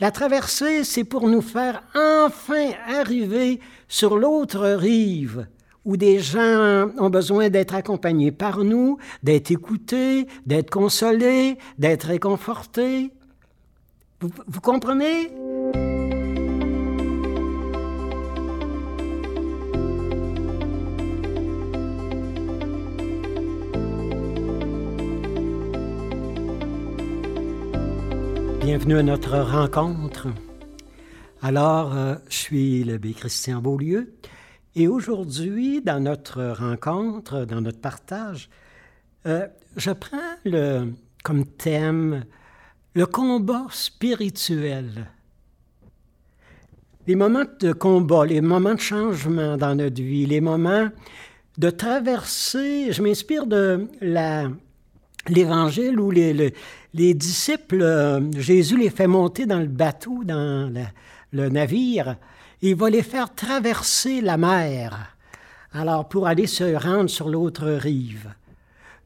La 0.00 0.10
traversée, 0.10 0.82
c'est 0.82 1.04
pour 1.04 1.28
nous 1.28 1.42
faire 1.42 1.82
enfin 1.94 2.70
arriver 2.88 3.60
sur 3.86 4.16
l'autre 4.16 4.66
rive, 4.66 5.46
où 5.84 5.98
des 5.98 6.20
gens 6.20 6.88
ont 6.98 7.10
besoin 7.10 7.50
d'être 7.50 7.74
accompagnés 7.74 8.32
par 8.32 8.64
nous, 8.64 8.96
d'être 9.22 9.50
écoutés, 9.50 10.26
d'être 10.46 10.70
consolés, 10.70 11.58
d'être 11.78 12.04
réconfortés. 12.04 13.10
Vous, 14.22 14.60
comprenez? 14.62 15.30
Bienvenue 28.70 28.98
à 28.98 29.02
notre 29.02 29.36
rencontre. 29.36 30.28
Alors, 31.42 31.92
euh, 31.92 32.14
je 32.28 32.36
suis 32.36 32.84
l'abbé 32.84 33.14
Christian 33.14 33.60
Beaulieu 33.60 34.14
et 34.76 34.86
aujourd'hui, 34.86 35.82
dans 35.82 35.98
notre 35.98 36.52
rencontre, 36.52 37.46
dans 37.46 37.60
notre 37.62 37.80
partage, 37.80 38.48
euh, 39.26 39.48
je 39.76 39.90
prends 39.90 40.36
comme 41.24 41.46
thème 41.46 42.24
le 42.94 43.06
combat 43.06 43.66
spirituel. 43.70 45.10
Les 47.08 47.16
moments 47.16 47.46
de 47.58 47.72
combat, 47.72 48.24
les 48.24 48.40
moments 48.40 48.74
de 48.74 48.80
changement 48.80 49.56
dans 49.56 49.74
notre 49.74 50.00
vie, 50.00 50.26
les 50.26 50.40
moments 50.40 50.90
de 51.58 51.70
traverser, 51.70 52.92
je 52.92 53.02
m'inspire 53.02 53.48
de 53.48 53.88
l'Évangile 55.28 55.96
les, 56.12 56.32
les, 56.32 56.54
disciples, 56.94 57.82
euh, 57.82 58.20
Jésus 58.32 58.76
les 58.76 58.90
fait 58.90 59.06
monter 59.06 59.46
dans 59.46 59.60
le 59.60 59.66
bateau, 59.66 60.24
dans 60.24 60.72
le 61.32 61.48
navire, 61.48 62.16
et 62.62 62.70
il 62.70 62.76
va 62.76 62.90
les 62.90 63.02
faire 63.02 63.34
traverser 63.34 64.20
la 64.20 64.36
mer, 64.36 65.14
alors 65.72 66.08
pour 66.08 66.26
aller 66.26 66.46
se 66.46 66.74
rendre 66.74 67.08
sur 67.08 67.28
l'autre 67.28 67.68
rive. 67.68 68.28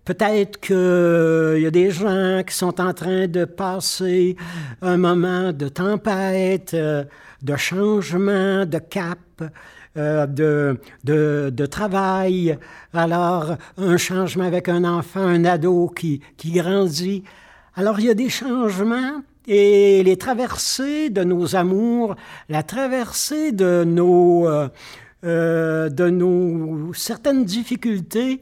Peut-être 0.05 0.61
qu'il 0.61 1.63
y 1.63 1.67
a 1.67 1.71
des 1.71 1.91
gens 1.91 2.43
qui 2.47 2.55
sont 2.55 2.79
en 2.79 2.93
train 2.93 3.27
de 3.27 3.47
passer 3.47 4.37
un 4.83 4.99
moment 4.99 5.53
de 5.53 5.69
tempête, 5.69 6.75
euh, 6.75 7.05
de 7.43 7.57
changement, 7.57 8.67
de 8.67 8.79
cap, 8.79 9.19
euh, 9.97 10.27
de, 10.27 10.79
de, 11.05 11.51
de, 11.55 11.67
travail. 11.67 12.59
Alors, 12.93 13.57
un 13.79 13.97
changement 13.97 14.45
avec 14.45 14.69
un 14.69 14.85
enfant, 14.85 15.21
un 15.21 15.45
ado 15.47 15.89
qui, 15.89 16.21
qui 16.37 16.53
grandit. 16.53 17.25
Alors, 17.77 17.99
il 17.99 18.07
y 18.07 18.11
a 18.11 18.15
des 18.15 18.29
changements 18.29 19.23
et 19.49 20.03
les 20.05 20.17
traversées 20.17 21.11
de 21.11 21.25
nos 21.25 21.57
amours, 21.57 22.15
la 22.49 22.63
traversée 22.63 23.51
de 23.51 23.85
nos, 23.85 24.49
euh, 24.49 24.69
euh 25.25 25.89
de 25.89 26.09
nos 26.09 26.95
certaines 26.95 27.45
difficultés, 27.45 28.41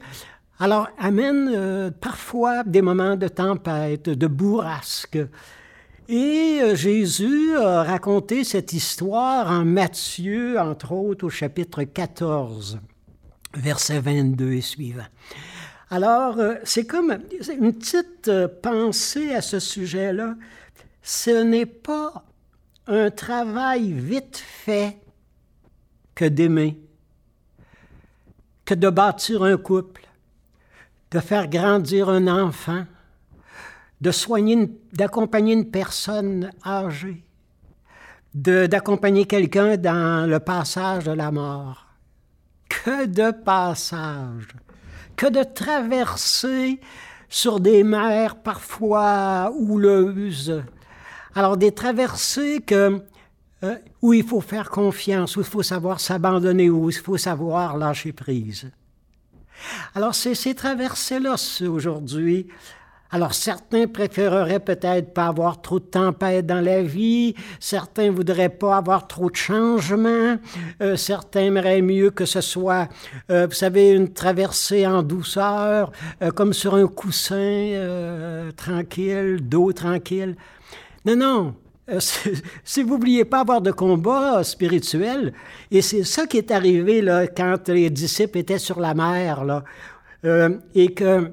alors 0.58 0.88
amène 0.98 1.50
euh, 1.54 1.90
parfois 1.90 2.62
des 2.64 2.82
moments 2.82 3.16
de 3.16 3.26
tempête, 3.26 4.10
de 4.10 4.26
bourrasque. 4.26 5.18
Et 6.08 6.60
euh, 6.62 6.76
Jésus 6.76 7.56
a 7.56 7.84
raconté 7.84 8.44
cette 8.44 8.74
histoire 8.74 9.50
en 9.50 9.64
Matthieu, 9.64 10.60
entre 10.60 10.92
autres, 10.92 11.24
au 11.24 11.30
chapitre 11.30 11.84
14, 11.84 12.80
versets 13.54 14.00
22 14.00 14.52
et 14.52 14.60
suivants. 14.60 15.08
Alors, 15.92 16.38
euh, 16.38 16.54
c'est 16.64 16.86
comme 16.86 17.18
une 17.60 17.74
petite 17.74 18.28
euh, 18.28 18.48
pensée 18.48 19.34
à 19.34 19.42
ce 19.42 19.60
sujet-là. 19.60 20.36
Ce 21.02 21.42
n'est 21.42 21.66
pas 21.66 22.24
un 22.86 23.10
travail 23.10 23.92
vite 23.92 24.38
fait 24.38 24.96
que 26.14 26.24
d'aimer, 26.24 26.80
que 28.64 28.72
de 28.72 28.88
bâtir 28.88 29.42
un 29.42 29.58
couple, 29.58 30.08
de 31.10 31.20
faire 31.20 31.46
grandir 31.46 32.08
un 32.08 32.26
enfant, 32.26 32.86
de 34.00 34.10
soigner, 34.12 34.70
d'accompagner 34.94 35.52
une 35.52 35.70
personne 35.70 36.52
âgée, 36.64 37.22
d'accompagner 38.32 39.26
quelqu'un 39.26 39.76
dans 39.76 40.26
le 40.26 40.40
passage 40.40 41.04
de 41.04 41.12
la 41.12 41.30
mort. 41.30 41.86
Que 42.70 43.04
de 43.04 43.30
passage, 43.30 44.48
que 45.16 45.26
de 45.26 45.42
traverser 45.42 46.80
sur 47.28 47.60
des 47.60 47.82
mers 47.82 48.36
parfois 48.36 49.52
houleuses. 49.56 50.62
Alors 51.34 51.56
des 51.56 51.72
traversées 51.72 52.60
que, 52.60 53.02
euh, 53.64 53.76
où 54.02 54.12
il 54.12 54.24
faut 54.24 54.40
faire 54.40 54.70
confiance, 54.70 55.36
où 55.36 55.40
il 55.40 55.46
faut 55.46 55.62
savoir 55.62 55.98
s'abandonner, 55.98 56.68
où 56.68 56.90
il 56.90 56.96
faut 56.96 57.16
savoir 57.16 57.78
lâcher 57.78 58.12
prise. 58.12 58.70
Alors 59.94 60.14
c'est 60.14 60.34
ces 60.34 60.54
traversées-là 60.54 61.36
aujourd'hui 61.68 62.48
alors 63.12 63.34
certains 63.34 63.86
préféreraient 63.86 64.58
peut-être 64.58 65.12
pas 65.12 65.26
avoir 65.26 65.60
trop 65.60 65.78
de 65.78 65.84
tempêtes 65.84 66.46
dans 66.46 66.64
la 66.64 66.82
vie, 66.82 67.34
certains 67.60 68.10
voudraient 68.10 68.48
pas 68.48 68.78
avoir 68.78 69.06
trop 69.06 69.30
de 69.30 69.36
changements, 69.36 70.38
euh, 70.80 70.96
certains 70.96 71.42
aimeraient 71.42 71.82
mieux 71.82 72.10
que 72.10 72.24
ce 72.24 72.40
soit, 72.40 72.88
euh, 73.30 73.46
vous 73.46 73.54
savez, 73.54 73.90
une 73.90 74.14
traversée 74.14 74.86
en 74.86 75.02
douceur, 75.02 75.92
euh, 76.22 76.30
comme 76.30 76.54
sur 76.54 76.74
un 76.74 76.86
coussin 76.86 78.50
tranquille, 78.56 79.40
d'eau 79.42 79.72
tranquille. 79.72 80.34
Non, 81.04 81.16
non. 81.16 81.54
si 82.64 82.82
vous 82.82 82.96
vouliez 82.96 83.26
pas 83.26 83.40
avoir 83.40 83.60
de 83.60 83.72
combat 83.72 84.42
spirituel, 84.42 85.34
et 85.70 85.82
c'est 85.82 86.04
ça 86.04 86.26
qui 86.26 86.38
est 86.38 86.50
arrivé 86.50 87.02
là, 87.02 87.26
quand 87.26 87.68
les 87.68 87.90
disciples 87.90 88.38
étaient 88.38 88.58
sur 88.58 88.80
la 88.80 88.94
mer, 88.94 89.44
là, 89.44 89.64
et 90.74 90.94
que 90.94 91.32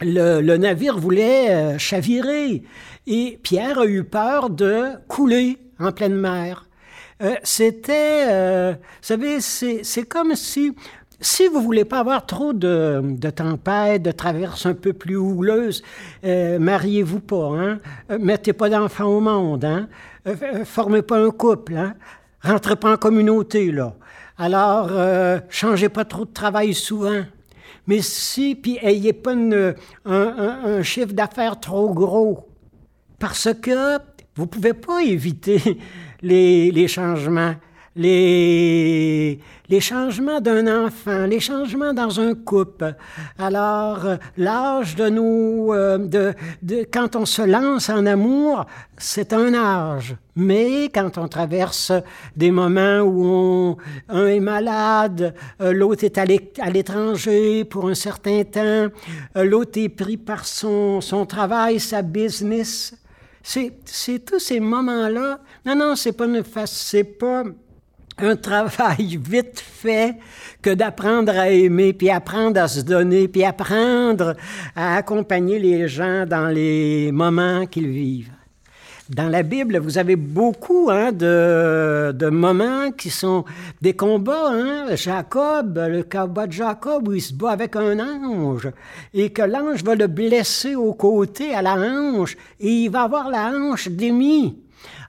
le, 0.00 0.56
navire 0.56 0.98
voulait 0.98 1.50
euh, 1.50 1.78
chavirer 1.78 2.62
et 3.06 3.38
Pierre 3.42 3.80
a 3.80 3.86
eu 3.86 4.04
peur 4.04 4.50
de 4.50 4.84
couler 5.08 5.58
en 5.78 5.92
pleine 5.92 6.14
mer. 6.14 6.66
Euh, 7.22 7.34
c'était, 7.42 8.26
euh, 8.28 8.72
vous 8.72 8.78
savez, 9.00 9.40
c'est 9.40 10.02
comme 10.04 10.36
si, 10.36 10.74
si 11.20 11.48
vous 11.48 11.60
voulez 11.60 11.84
pas 11.84 12.00
avoir 12.00 12.26
trop 12.26 12.52
de, 12.52 13.00
de 13.02 13.30
tempêtes, 13.30 14.02
de 14.02 14.12
traverses 14.12 14.66
un 14.66 14.74
peu 14.74 14.92
plus 14.92 15.16
houleuses, 15.16 15.82
mariez-vous 16.22 17.20
pas, 17.20 17.50
hein? 17.56 17.80
mettez 18.20 18.52
pas 18.52 18.68
d'enfants 18.68 19.06
au 19.06 19.20
monde, 19.20 19.64
hein? 19.64 19.88
formez 20.64 21.02
pas 21.02 21.18
un 21.18 21.30
couple, 21.30 21.74
hein? 21.76 21.94
rentrez 22.42 22.76
pas 22.76 22.92
en 22.92 22.96
communauté, 22.96 23.72
là. 23.72 23.94
Alors, 24.40 24.92
changez 25.48 25.88
pas 25.88 26.04
trop 26.04 26.24
de 26.24 26.32
travail 26.32 26.72
souvent. 26.72 27.24
Mais 27.88 28.02
si, 28.02 28.54
puis 28.54 28.78
ayez 28.82 29.14
pas 29.14 29.34
un, 30.04 30.82
chiffre 30.82 31.12
d'affaires 31.12 31.58
trop 31.58 31.92
gros, 31.92 32.46
parce 33.18 33.48
que 33.60 33.98
vous 34.36 34.46
pouvez 34.46 34.74
pas 34.74 35.02
éviter 35.02 35.60
les, 36.22 36.70
les 36.70 36.86
changements 36.86 37.54
les, 37.98 39.40
les 39.68 39.80
changements 39.80 40.40
d'un 40.40 40.86
enfant, 40.86 41.26
les 41.26 41.40
changements 41.40 41.92
dans 41.92 42.20
un 42.20 42.34
couple. 42.34 42.94
Alors, 43.38 44.06
l'âge 44.36 44.94
de 44.94 45.08
nous, 45.08 45.72
euh, 45.72 45.98
de, 45.98 46.32
de, 46.62 46.86
quand 46.90 47.16
on 47.16 47.26
se 47.26 47.42
lance 47.42 47.90
en 47.90 48.06
amour, 48.06 48.64
c'est 48.96 49.32
un 49.32 49.52
âge. 49.52 50.14
Mais 50.36 50.84
quand 50.94 51.18
on 51.18 51.26
traverse 51.26 51.90
des 52.36 52.52
moments 52.52 53.00
où 53.00 53.26
on, 53.26 53.76
un 54.08 54.26
est 54.28 54.40
malade, 54.40 55.34
euh, 55.60 55.72
l'autre 55.72 56.04
est 56.04 56.18
à 56.18 56.24
l'étranger 56.70 57.64
pour 57.64 57.88
un 57.88 57.94
certain 57.94 58.44
temps, 58.44 58.86
euh, 59.36 59.44
l'autre 59.44 59.80
est 59.80 59.88
pris 59.88 60.16
par 60.16 60.46
son, 60.46 61.00
son 61.00 61.26
travail, 61.26 61.80
sa 61.80 62.02
business, 62.02 62.94
c'est 63.42 64.24
tous 64.24 64.38
ces 64.38 64.60
moments-là. 64.60 65.40
Non, 65.66 65.74
non, 65.74 65.96
c'est 65.96 66.12
pas 66.12 66.26
une 66.26 66.44
c'est 66.66 67.02
pas 67.02 67.44
un 68.20 68.36
travail 68.36 69.18
vite 69.20 69.60
fait 69.60 70.16
que 70.62 70.70
d'apprendre 70.70 71.32
à 71.36 71.50
aimer, 71.50 71.92
puis 71.92 72.10
apprendre 72.10 72.60
à 72.60 72.68
se 72.68 72.80
donner, 72.80 73.28
puis 73.28 73.44
apprendre 73.44 74.34
à 74.74 74.96
accompagner 74.96 75.58
les 75.58 75.88
gens 75.88 76.26
dans 76.26 76.48
les 76.48 77.10
moments 77.12 77.66
qu'ils 77.66 77.88
vivent. 77.88 78.32
Dans 79.08 79.30
la 79.30 79.42
Bible, 79.42 79.78
vous 79.78 79.96
avez 79.96 80.16
beaucoup 80.16 80.90
hein, 80.90 81.12
de, 81.12 82.12
de, 82.12 82.28
moments 82.28 82.90
qui 82.90 83.08
sont 83.08 83.46
des 83.80 83.94
combats. 83.94 84.50
Hein? 84.50 84.96
Jacob, 84.96 85.78
le 85.78 86.02
combat 86.02 86.46
de 86.46 86.52
Jacob, 86.52 87.08
où 87.08 87.14
il 87.14 87.22
se 87.22 87.32
bat 87.32 87.52
avec 87.52 87.74
un 87.74 87.98
ange, 88.00 88.68
et 89.14 89.30
que 89.30 89.40
l'ange 89.40 89.82
va 89.82 89.94
le 89.94 90.08
blesser 90.08 90.74
au 90.74 90.92
côté 90.92 91.54
à 91.54 91.62
la 91.62 91.76
hanche, 91.76 92.36
et 92.60 92.68
il 92.68 92.90
va 92.90 93.04
avoir 93.04 93.30
la 93.30 93.48
hanche 93.48 93.88
démise. 93.88 94.52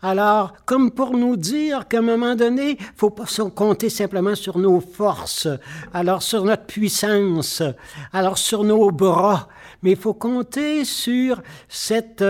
Alors, 0.01 0.53
comme 0.65 0.91
pour 0.91 1.17
nous 1.17 1.35
dire 1.35 1.87
qu'à 1.87 1.99
un 1.99 2.01
moment 2.01 2.35
donné, 2.35 2.77
faut 2.95 3.09
pas 3.09 3.25
compter 3.55 3.89
simplement 3.89 4.35
sur 4.35 4.57
nos 4.57 4.79
forces, 4.79 5.47
alors 5.93 6.23
sur 6.23 6.45
notre 6.45 6.65
puissance, 6.65 7.61
alors 8.13 8.37
sur 8.37 8.63
nos 8.63 8.91
bras, 8.91 9.49
mais 9.81 9.91
il 9.91 9.97
faut 9.97 10.13
compter 10.13 10.85
sur 10.85 11.41
cette, 11.67 12.23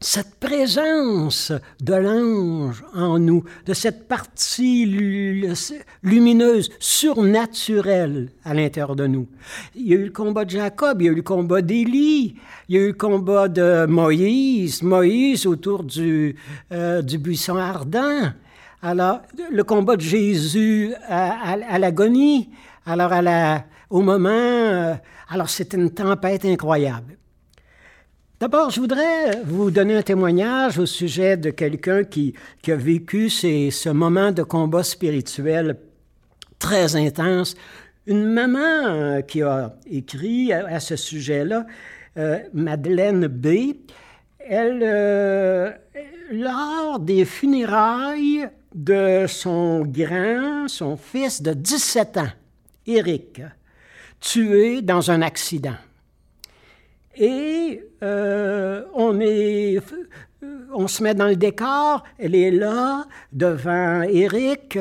cette 0.00 0.36
présence 0.36 1.52
de 1.80 1.94
l'ange 1.94 2.84
en 2.94 3.18
nous, 3.18 3.42
de 3.66 3.74
cette 3.74 4.06
partie 4.06 4.86
lumineuse, 6.02 6.70
surnaturelle 6.78 8.30
à 8.44 8.54
l'intérieur 8.54 8.94
de 8.94 9.06
nous. 9.06 9.26
Il 9.74 9.88
y 9.88 9.94
a 9.94 9.96
eu 9.96 10.04
le 10.04 10.10
combat 10.10 10.44
de 10.44 10.50
Jacob, 10.50 11.02
il 11.02 11.06
y 11.06 11.08
a 11.08 11.12
eu 11.12 11.16
le 11.16 11.22
combat 11.22 11.62
d'Élie, 11.62 12.36
il 12.68 12.74
y 12.76 12.78
a 12.78 12.82
eu 12.82 12.88
le 12.88 12.92
combat 12.92 13.48
de 13.48 13.86
Moïse, 13.86 14.82
Moïse 14.82 15.46
autour 15.46 15.82
du, 15.82 16.36
euh, 16.72 17.02
du 17.02 17.18
buisson 17.18 17.56
ardent. 17.56 18.32
Alors, 18.80 19.22
le 19.50 19.64
combat 19.64 19.96
de 19.96 20.02
Jésus 20.02 20.94
à, 21.08 21.78
l'agonie, 21.78 22.50
alors 22.86 23.12
au 23.90 24.02
moment, 24.02 24.28
euh, 24.30 24.94
alors 25.28 25.50
c'est 25.50 25.72
une 25.72 25.90
tempête 25.90 26.44
incroyable. 26.44 27.18
D'abord, 28.40 28.70
je 28.70 28.78
voudrais 28.78 29.42
vous 29.44 29.72
donner 29.72 29.96
un 29.96 30.02
témoignage 30.02 30.78
au 30.78 30.86
sujet 30.86 31.36
de 31.36 31.50
quelqu'un 31.50 32.04
qui, 32.04 32.34
a 32.68 32.76
vécu 32.76 33.30
ces, 33.30 33.72
ce 33.72 33.88
moment 33.88 34.30
de 34.30 34.44
combat 34.44 34.84
spirituel 34.84 35.76
très 36.60 36.94
intense. 36.94 37.56
Une 38.06 38.24
maman 38.24 38.86
euh, 38.86 39.20
qui 39.22 39.42
a 39.42 39.74
écrit 39.90 40.52
à, 40.52 40.78
ce 40.78 40.94
sujet-là, 40.94 41.66
euh, 42.16 42.38
Madeleine 42.54 43.26
B., 43.26 43.74
elle, 44.38 44.82
euh, 44.84 45.72
lors 46.30 47.00
des 47.00 47.24
funérailles 47.24 48.48
de 48.72 49.24
son 49.26 49.80
grand, 49.80 50.68
son 50.68 50.96
fils 50.96 51.42
de 51.42 51.54
17 51.54 52.16
ans, 52.18 52.30
Éric, 52.86 53.42
tué 54.20 54.80
dans 54.80 55.10
un 55.10 55.22
accident. 55.22 55.74
Et 57.20 57.84
euh, 58.04 58.84
on, 58.94 59.18
est, 59.20 59.80
on 60.72 60.86
se 60.86 61.02
met 61.02 61.14
dans 61.14 61.26
le 61.26 61.34
décor, 61.34 62.04
elle 62.16 62.36
est 62.36 62.52
là, 62.52 63.06
devant 63.32 64.02
Eric, 64.02 64.78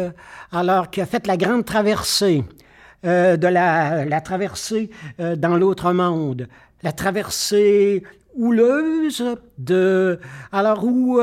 alors 0.51 0.92
qu'il 0.92 1.01
a 1.01 1.07
fait 1.07 1.25
la 1.25 1.36
grande 1.36 1.66
traversée, 1.66 2.44
euh, 3.06 3.38
de 3.38 3.48
la, 3.48 4.06
la 4.06 4.22
traversée 4.22 4.92
euh, 5.19 5.36
dans 5.36 5.57
l'autre 5.57 5.92
monde, 5.94 6.48
la 6.84 6.92
traversée 6.92 8.04
houleuse 8.36 9.24
de... 9.57 10.19
Alors 10.51 10.84
où 10.86 11.19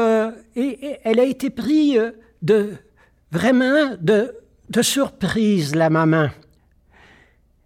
et, 0.57 0.99
elle 1.05 1.21
a 1.21 1.25
été 1.25 1.49
prise 1.51 2.13
de 2.43 2.73
vraiment 3.31 3.95
de, 4.01 4.35
de 4.69 4.83
surprise, 4.83 5.77
la 5.77 5.91
maman. 5.91 6.29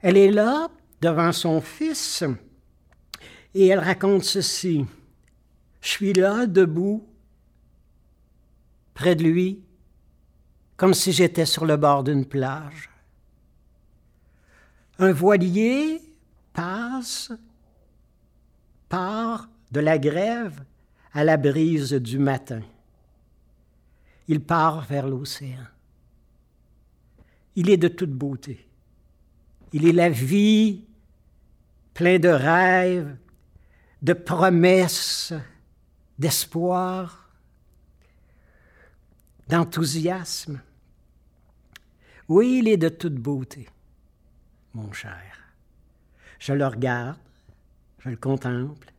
Elle 0.03 0.19
est 0.19 0.31
là, 0.31 0.69
devant 1.01 1.33
son 1.33 1.63
fils, 1.63 2.25
et 3.59 3.67
elle 3.67 3.81
raconte 3.81 4.23
ceci. 4.23 4.87
Je 5.81 5.89
suis 5.89 6.13
là, 6.13 6.47
debout, 6.47 7.05
près 8.95 9.17
de 9.17 9.25
lui, 9.25 9.65
comme 10.77 10.95
si 10.95 11.11
j'étais 11.11 11.45
sur 11.45 11.67
le 11.67 11.77
bord 11.77 12.05
d'une 12.05 12.25
plage. 12.25 12.89
Un 15.01 15.11
voilier 15.11 16.01
passe, 16.53 17.33
part 18.89 19.49
de 19.73 19.81
la 19.81 19.99
grève 19.99 20.65
à 21.13 21.25
la 21.25 21.37
brise 21.37 21.95
du 21.95 22.21
matin. 22.21 22.63
Il 24.29 24.41
part 24.41 24.85
vers 24.85 25.09
l'océan. 25.09 25.67
Il 27.57 27.71
est 27.71 27.77
de 27.77 27.89
toute 27.89 28.13
beauté. 28.13 28.69
Il 29.73 29.85
est 29.85 29.93
la 29.93 30.11
vie, 30.11 30.85
plein 31.93 32.21
de 32.21 32.29
rêves, 32.29 33.17
de 34.03 34.13
promesses, 34.13 35.33
d'espoir, 36.19 37.31
d'enthousiasme. 39.49 40.61
Oui, 42.29 42.61
il 42.61 42.69
est 42.69 42.77
de 42.77 42.89
toute 42.89 43.15
beauté, 43.15 43.69
mon 44.75 44.93
cher. 44.93 45.23
Je 46.39 46.53
le 46.53 46.67
regarde, 46.67 47.17
je 48.01 48.11
le 48.11 48.17
contemple, 48.17 48.93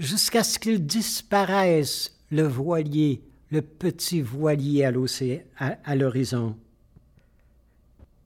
jusqu'à 0.00 0.42
ce 0.42 0.58
qu'il 0.58 0.84
disparaisse, 0.84 2.18
le 2.30 2.42
voilier, 2.42 3.22
le 3.50 3.62
petit 3.62 4.22
voilier 4.22 4.84
à 4.84 5.94
l'horizon. 5.94 6.56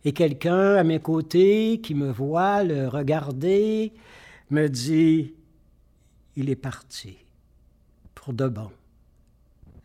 Et 0.05 0.13
quelqu'un 0.13 0.77
à 0.77 0.85
mes 0.85 1.01
côtés 1.01 1.81
qui 1.83 1.95
me 1.97 2.13
voit 2.13 2.63
le 2.63 2.87
regarder 2.87 3.93
me 4.51 4.69
dit 4.69 5.35
il 6.37 6.51
est 6.51 6.57
parti 6.57 7.17
pour 8.15 8.35
de 8.35 8.47
bon, 8.47 8.71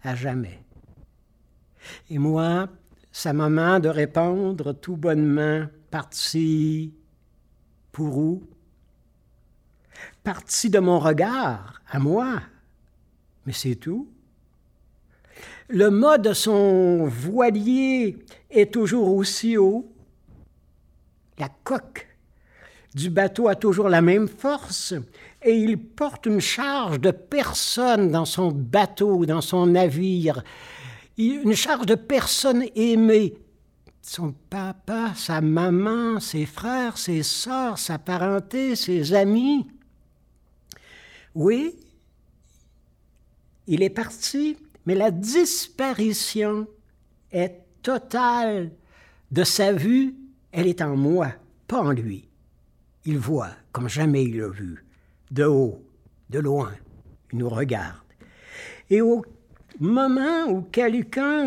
à 0.03 0.15
jamais. 0.15 0.59
Et 2.09 2.17
moi, 2.17 2.67
sa 3.11 3.33
maman 3.33 3.79
de 3.79 3.89
répondre 3.89 4.73
tout 4.73 4.97
bonnement, 4.97 5.65
parti 5.89 6.93
pour 7.91 8.17
où? 8.17 8.43
Parti 10.23 10.69
de 10.69 10.79
mon 10.79 10.99
regard, 10.99 11.81
à 11.89 11.99
moi. 11.99 12.41
Mais 13.45 13.53
c'est 13.53 13.75
tout. 13.75 14.09
Le 15.67 15.89
mât 15.89 16.17
de 16.17 16.33
son 16.33 17.05
voilier 17.05 18.19
est 18.49 18.73
toujours 18.73 19.13
aussi 19.15 19.57
haut. 19.57 19.91
La 21.37 21.49
coque 21.63 22.07
du 22.93 23.09
bateau 23.09 23.47
a 23.47 23.55
toujours 23.55 23.89
la 23.89 24.01
même 24.01 24.27
force 24.27 24.93
et 25.43 25.55
il 25.55 25.77
porte 25.77 26.25
une 26.25 26.39
charge 26.39 26.99
de 26.99 27.11
personnes 27.11 28.11
dans 28.11 28.25
son 28.25 28.51
bateau, 28.51 29.25
dans 29.25 29.41
son 29.41 29.65
navire, 29.65 30.43
une 31.17 31.55
charge 31.55 31.85
de 31.85 31.95
personnes 31.95 32.65
aimées. 32.75 33.35
Son 34.01 34.33
papa, 34.49 35.13
sa 35.15 35.41
maman, 35.41 36.19
ses 36.19 36.45
frères, 36.45 36.97
ses 36.97 37.23
sœurs, 37.23 37.77
sa 37.77 37.99
parenté, 37.99 38.75
ses 38.75 39.13
amis. 39.13 39.67
Oui, 41.35 41.75
il 43.67 43.83
est 43.83 43.91
parti, 43.91 44.57
mais 44.85 44.95
la 44.95 45.11
disparition 45.11 46.67
est 47.31 47.61
totale 47.83 48.71
de 49.31 49.43
sa 49.43 49.71
vue, 49.71 50.15
elle 50.51 50.67
est 50.67 50.81
en 50.81 50.97
moi, 50.97 51.31
pas 51.67 51.81
en 51.81 51.91
lui. 51.91 52.27
Il 53.05 53.17
voit 53.17 53.51
comme 53.71 53.87
jamais 53.87 54.23
il 54.23 54.37
l'a 54.37 54.49
vu 54.49 54.83
de 55.31 55.45
haut, 55.45 55.81
de 56.29 56.39
loin. 56.39 56.73
Il 57.31 57.39
nous 57.39 57.49
regarde. 57.49 57.95
Et 58.89 59.01
au 59.01 59.23
moment 59.79 60.45
où 60.49 60.61
quelqu'un 60.61 61.45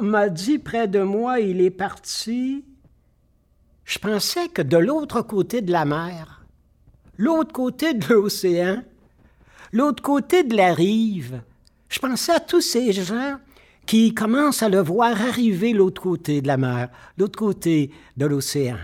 m'a 0.00 0.28
dit 0.28 0.58
près 0.58 0.88
de 0.88 1.02
moi, 1.02 1.40
il 1.40 1.60
est 1.60 1.70
parti, 1.70 2.64
je 3.84 3.98
pensais 3.98 4.48
que 4.48 4.62
de 4.62 4.76
l'autre 4.76 5.22
côté 5.22 5.60
de 5.62 5.70
la 5.70 5.84
mer, 5.84 6.44
l'autre 7.16 7.52
côté 7.52 7.94
de 7.94 8.12
l'océan, 8.12 8.82
l'autre 9.72 10.02
côté 10.02 10.42
de 10.42 10.56
la 10.56 10.74
rive, 10.74 11.42
je 11.88 11.98
pensais 12.00 12.32
à 12.32 12.40
tous 12.40 12.60
ces 12.60 12.92
gens 12.92 13.38
qui 13.86 14.14
commencent 14.14 14.62
à 14.62 14.68
le 14.68 14.80
voir 14.80 15.20
arriver 15.20 15.72
l'autre 15.72 16.02
côté 16.02 16.40
de 16.40 16.48
la 16.48 16.56
mer, 16.56 16.88
l'autre 17.18 17.38
côté 17.38 17.90
de 18.16 18.26
l'océan. 18.26 18.78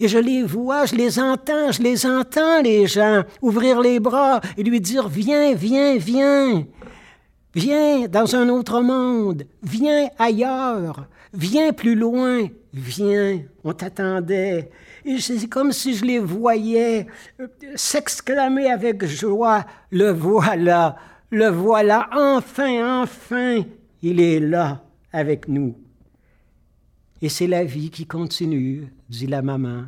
Et 0.00 0.08
je 0.08 0.18
les 0.18 0.42
vois, 0.42 0.86
je 0.86 0.94
les 0.94 1.18
entends, 1.18 1.72
je 1.72 1.82
les 1.82 2.06
entends, 2.06 2.62
les 2.62 2.86
gens, 2.86 3.22
ouvrir 3.42 3.80
les 3.80 4.00
bras 4.00 4.40
et 4.56 4.62
lui 4.62 4.80
dire, 4.80 5.08
viens, 5.08 5.54
viens, 5.54 5.96
viens, 5.96 6.64
viens 7.54 8.08
dans 8.08 8.34
un 8.36 8.48
autre 8.48 8.80
monde, 8.80 9.44
viens 9.62 10.08
ailleurs, 10.18 11.06
viens 11.32 11.72
plus 11.72 11.94
loin, 11.94 12.48
viens, 12.72 13.40
on 13.62 13.72
t'attendait. 13.72 14.70
Et 15.04 15.18
c'est 15.20 15.48
comme 15.48 15.72
si 15.72 15.94
je 15.94 16.04
les 16.04 16.18
voyais 16.18 17.06
euh, 17.40 17.46
s'exclamer 17.74 18.70
avec 18.70 19.04
joie, 19.04 19.64
le 19.90 20.10
voilà, 20.10 20.96
le 21.30 21.48
voilà, 21.48 22.08
enfin, 22.12 23.02
enfin, 23.02 23.62
il 24.02 24.20
est 24.20 24.40
là 24.40 24.82
avec 25.12 25.46
nous. 25.48 25.76
Et 27.20 27.28
c'est 27.28 27.46
la 27.46 27.64
vie 27.64 27.90
qui 27.90 28.06
continue, 28.06 28.92
dit 29.18 29.26
la 29.26 29.42
maman, 29.42 29.84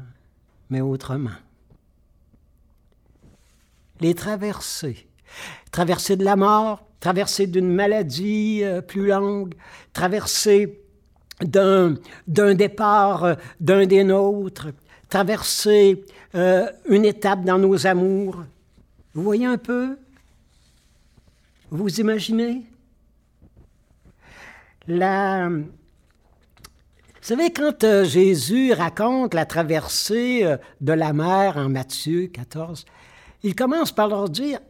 mais 0.71 0.81
autrement. 0.81 1.31
Les 4.01 4.15
traversées, 4.15 5.09
traversées 5.71 6.17
de 6.17 6.25
la 6.25 6.37
mort, 6.37 6.87
traversées 7.01 7.47
d'une 7.47 7.73
maladie 7.73 8.61
euh, 8.63 8.81
plus 8.81 9.09
longue, 9.09 9.55
traversées 9.93 10.81
d'un, 11.41 11.95
départ 12.27 13.25
euh, 13.25 13.35
d'un 13.61 13.87
des 13.87 14.05
nôtres, 14.05 14.69
traverser 15.09 16.05
euh, 16.35 16.67
une 16.89 17.05
étape 17.05 17.45
dans 17.45 17.59
nos 17.59 17.87
amours. 17.87 18.45
Vous 19.15 19.23
voyez 19.23 19.47
un 19.47 19.59
peu? 19.59 19.99
Vous 21.71 22.01
imaginez? 22.01 22.65
La, 24.89 25.49
savez, 27.27 27.51
quand 27.51 27.83
euh, 27.83 28.05
Jésus 28.05 28.73
raconte 28.73 29.35
la 29.35 29.47
traversée 29.47 30.45
euh, 30.45 30.57
de 30.81 30.93
la 30.93 31.13
mer 31.13 31.57
en 31.57 31.69
Matthieu 31.69 32.29
14, 32.29 32.85
il 33.43 33.57
commence 33.57 33.91
par 33.91 34.07
leur 34.07 34.29
dire, 34.29 34.61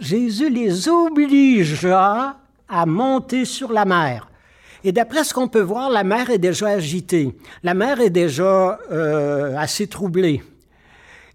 Jésus 0.00 0.48
les 0.48 0.88
obligea 0.88 2.36
à 2.68 2.86
monter 2.86 3.44
sur 3.44 3.72
la 3.72 3.84
mer. 3.84 4.30
Et 4.84 4.92
d'après 4.92 5.24
ce 5.24 5.34
qu'on 5.34 5.48
peut 5.48 5.60
voir, 5.60 5.90
la 5.90 6.04
mer 6.04 6.30
est 6.30 6.38
déjà 6.38 6.68
agitée. 6.68 7.36
La 7.64 7.74
mer 7.74 8.00
est 8.00 8.10
déjà 8.10 8.78
euh, 8.92 9.56
assez 9.56 9.88
troublée. 9.88 10.40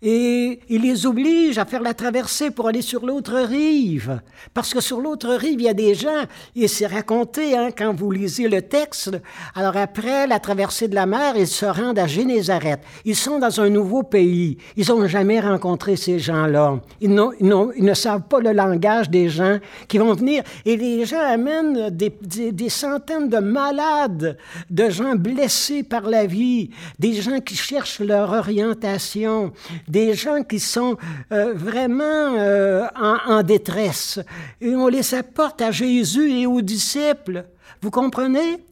Et 0.01 0.62
il 0.70 0.82
les 0.82 1.06
oblige 1.06 1.58
à 1.58 1.65
faire 1.65 1.82
la 1.82 1.94
traversée 1.94 2.51
pour 2.51 2.70
aller 2.70 2.82
sur 2.82 3.06
l'autre 3.06 3.36
rive. 3.36 4.22
Parce 4.53 4.74
que 4.74 4.79
sur 4.79 5.01
l'autre 5.01 5.29
rive, 5.29 5.60
il 5.60 5.63
y 5.63 5.70
a 5.70 5.74
des 5.74 5.94
gens, 5.94 6.24
et 6.56 6.70
c'est 6.70 6.88
raconté 6.88 7.58
hein, 7.58 7.70
quand 7.77 7.94
vous 7.94 8.10
lisez 8.10 8.48
le 8.48 8.62
texte. 8.62 9.12
Alors 9.56 9.75
après 9.75 10.25
la 10.25 10.39
traversée 10.39 10.88
de 10.88 10.96
la 10.96 11.06
mer, 11.06 11.34
ils 11.36 11.48
se 11.48 11.65
rendent 11.65 12.00
à 12.00 12.08
Génézareth. 12.08 12.79
Ils 13.03 13.15
sont 13.15 13.39
dans 13.39 13.60
un 13.60 13.70
nouveau 13.70 14.03
pays. 14.03 14.58
Ils 14.77 14.88
n'ont 14.88 15.06
jamais 15.06 15.41
rencontré 15.41 15.98
ces 15.98 16.18
gens-là. 16.18 16.79
Ils, 17.01 17.13
ne 17.13 17.94
savent 17.94 18.27
pas 18.29 18.39
le 18.39 18.53
langage 18.53 19.10
des 19.10 19.27
gens 19.27 19.60
qui 19.89 19.98
vont 19.98 20.13
venir. 20.13 20.44
Et 20.63 20.77
les 20.77 21.06
gens 21.06 21.20
amènent 21.20 21.89
des 21.89 22.70
centaines 22.70 23.27
de 23.27 23.39
malades, 23.39 24.38
de 24.70 24.89
gens 24.89 25.15
blessés 25.15 25.84
par 25.84 26.03
la 26.03 26.25
vie, 26.25 26.70
des 27.00 27.13
gens 27.13 27.39
qui 27.41 27.56
cherchent 27.56 28.00
leur 28.00 28.32
orientation 28.32 29.51
des 29.89 30.13
gens 30.13 30.43
qui 30.43 30.60
sont 30.60 30.98
euh, 31.34 31.53
vraiment 31.53 32.36
euh, 32.38 32.88
en, 32.96 33.43
détresse. 33.43 34.19
Et 34.62 34.75
on 34.75 34.88
les 34.88 35.13
apporte 35.15 35.62
à 35.62 35.72
Jésus 35.72 36.31
et 36.31 36.46
aux 36.46 36.62
disciples. 36.62 37.46
Vous 37.81 37.91
comprenez? 37.91 38.63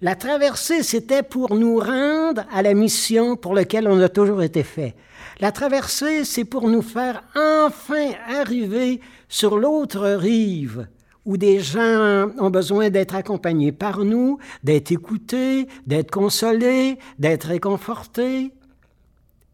La 0.00 0.14
traversée, 0.14 0.82
c'était 0.82 1.22
pour 1.22 1.54
nous 1.54 1.78
rendre 1.78 2.44
à 2.52 2.62
la 2.62 2.74
mission 2.74 3.36
pour 3.36 3.54
laquelle 3.54 3.86
on 3.86 4.00
a 4.00 4.08
toujours 4.08 4.42
été 4.42 4.62
fait. 4.62 4.94
La 5.40 5.52
traversée, 5.52 6.24
c'est 6.24 6.44
pour 6.44 6.68
nous 6.68 6.82
faire 6.82 7.22
enfin 7.36 8.10
arriver 8.28 9.00
sur 9.28 9.58
l'autre 9.58 10.08
rive 10.08 10.86
où 11.24 11.36
des 11.36 11.60
gens 11.60 12.30
ont 12.38 12.50
besoin 12.50 12.90
d'être 12.90 13.14
accompagnés 13.14 13.72
par 13.72 14.04
nous, 14.04 14.38
d'être 14.64 14.90
écoutés, 14.90 15.68
d'être 15.86 16.10
consolés, 16.10 16.98
d'être 17.18 17.44
réconfortés. 17.48 18.52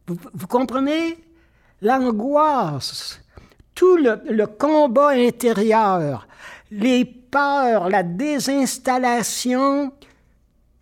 Vous, 0.08 0.46
comprenez? 0.46 1.18
L'angoisse, 1.82 3.20
tout 3.74 3.96
le, 3.96 4.46
combat 4.46 5.10
intérieur, 5.10 6.26
les 6.70 7.04
peurs, 7.04 7.88
la 7.88 8.02
désinstallation 8.02 9.92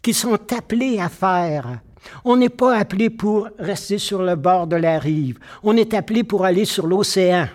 qui 0.00 0.14
sont 0.14 0.38
appelés 0.54 1.00
à 1.00 1.08
faire. 1.08 1.80
On 2.24 2.36
n'est 2.36 2.48
pas 2.48 2.76
appelé 2.76 3.10
pour 3.10 3.48
rester 3.58 3.98
sur 3.98 4.22
le 4.22 4.36
bord 4.36 4.68
de 4.68 4.76
la 4.76 4.98
rive. 4.98 5.38
On 5.64 5.76
est 5.76 5.92
appelé 5.92 6.22
pour 6.22 6.44
aller 6.44 6.64
sur 6.64 6.86
l'océan, 6.86 7.48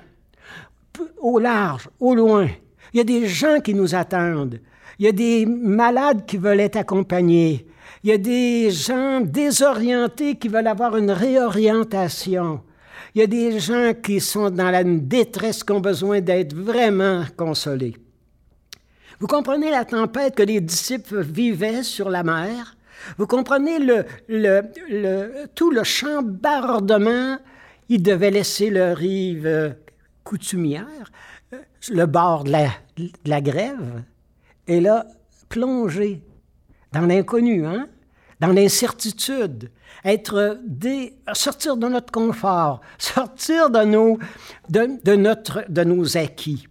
au 1.19 1.39
large, 1.39 1.89
au 1.99 2.13
loin. 2.13 2.47
Il 2.93 2.97
y 2.97 3.01
a 3.01 3.05
des 3.05 3.27
gens 3.27 3.61
qui 3.61 3.73
nous 3.73 3.95
attendent. 3.95 4.59
Il 4.99 5.05
y 5.05 5.07
a 5.09 5.13
des 5.13 5.45
malades 5.45 6.25
qui 6.25 6.37
veulent 6.37 6.59
être 6.59 6.75
accompagnés. 6.75 7.65
Il 8.03 8.09
y 8.09 8.13
a 8.13 8.17
des 8.17 8.71
gens 8.71 9.21
désorientés 9.21 10.35
qui 10.35 10.47
veulent 10.47 10.67
avoir 10.67 10.97
une 10.97 11.11
réorientation. 11.11 12.61
Il 13.13 13.19
y 13.19 13.23
a 13.23 13.27
des 13.27 13.59
gens 13.59 13.93
qui 13.93 14.19
sont 14.19 14.49
dans 14.49 14.71
la 14.71 14.83
détresse, 14.83 15.63
qui 15.63 15.71
ont 15.71 15.81
besoin 15.81 16.19
d'être 16.19 16.55
vraiment 16.55 17.23
consolés. 17.37 17.95
Vous 19.19 19.27
comprenez 19.27 19.69
la 19.69 19.85
tempête 19.85 20.33
que 20.33 20.41
les 20.43 20.61
disciples 20.61 21.21
vivaient 21.21 21.83
sur 21.83 22.09
la 22.09 22.23
mer? 22.23 22.75
Vous 23.17 23.27
comprenez 23.27 23.77
le, 23.77 24.05
le, 24.27 25.45
tout 25.53 25.69
le 25.69 25.83
chambardement? 25.83 27.37
Ils 27.89 28.01
devaient 28.01 28.31
laisser 28.31 28.69
leur 28.71 28.97
rive 28.97 29.45
euh, 29.45 29.69
coutumière, 30.23 31.11
euh, 31.53 31.57
le 31.91 32.05
bord 32.05 32.45
de 32.45 32.51
la, 32.51 32.69
de 32.97 33.09
la 33.25 33.41
grève, 33.41 34.03
et 34.67 34.79
là, 34.79 35.05
plonger 35.49 36.23
dans 36.91 37.05
l'inconnu, 37.05 37.65
hein? 37.65 37.87
dans 38.39 38.51
l'incertitude, 38.51 39.69
être 40.03 40.59
sortir 41.33 41.77
de 41.77 41.87
notre 41.87 42.11
confort, 42.11 42.81
sortir 42.97 43.69
de 43.69 43.83
nos, 43.83 44.19
de, 44.69 45.15
notre, 45.15 45.63
de 45.69 45.83
nos 45.83 46.17
acquis. 46.17 46.67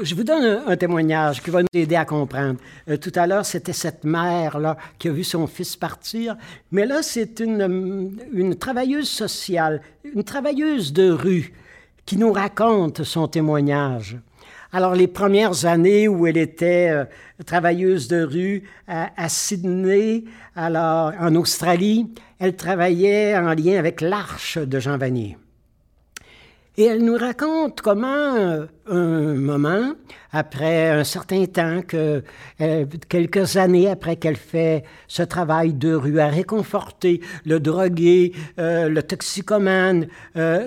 Je 0.00 0.14
vous 0.14 0.22
donne 0.22 0.62
un, 0.66 0.76
témoignage 0.76 1.42
qui 1.42 1.50
va 1.50 1.62
nous 1.62 1.68
aider 1.72 1.96
à 1.96 2.04
comprendre. 2.04 2.60
Euh, 2.88 2.96
tout 2.96 3.10
à 3.16 3.26
l'heure, 3.26 3.44
c'était 3.44 3.72
cette 3.72 4.04
mère-là 4.04 4.76
qui 4.96 5.08
a 5.08 5.12
vu 5.12 5.24
son 5.24 5.48
fils 5.48 5.74
partir, 5.74 6.36
mais 6.70 6.86
là, 6.86 7.02
c'est 7.02 7.40
une, 7.40 8.16
une 8.32 8.54
travailleuse 8.54 9.08
sociale, 9.08 9.82
une 10.04 10.22
travailleuse 10.22 10.92
de 10.92 11.10
rue 11.10 11.52
qui 12.06 12.16
nous 12.16 12.32
raconte 12.32 13.02
son 13.02 13.26
témoignage. 13.26 14.18
Alors, 14.70 14.94
les 14.94 15.08
premières 15.08 15.64
années 15.64 16.08
où 16.08 16.26
elle 16.26 16.36
était 16.36 16.90
euh, 16.90 17.04
travailleuse 17.46 18.06
de 18.08 18.22
rue 18.22 18.64
à, 18.86 19.28
Sydney, 19.28 20.24
alors 20.54 21.12
en 21.18 21.34
Australie, 21.36 22.12
elle 22.38 22.54
travaillait 22.54 23.36
en 23.36 23.54
lien 23.54 23.78
avec 23.78 24.02
l'Arche 24.02 24.58
de 24.58 24.78
Jean 24.78 24.98
Vanier. 24.98 25.38
Et 26.78 26.84
elle 26.84 27.04
nous 27.04 27.16
raconte 27.16 27.80
comment, 27.80 28.36
euh, 28.36 28.66
un 28.88 29.34
moment, 29.34 29.94
après 30.30 30.90
un 30.90 31.02
certain 31.02 31.44
temps, 31.46 31.80
euh, 31.92 32.20
quelques 33.08 33.56
années 33.56 33.90
après 33.90 34.14
qu'elle 34.14 34.36
fait 34.36 34.84
ce 35.08 35.24
travail 35.24 35.72
de 35.72 35.92
rue 35.92 36.20
à 36.20 36.28
réconforter 36.28 37.20
le 37.44 37.58
drogué, 37.58 38.30
euh, 38.60 38.88
le 38.88 39.02
toxicomane, 39.02 40.06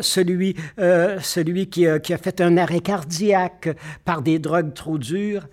celui, 0.02 0.58
celui 0.78 1.70
qui, 1.70 1.86
qui, 2.04 2.14
a 2.14 2.18
fait 2.18 2.42
un 2.42 2.58
arrêt 2.58 2.82
cardiaque 2.82 3.70
par 4.04 4.22
des 4.22 4.38
drogues 4.38 4.74
trop 4.74 4.98
dures, 4.98 5.48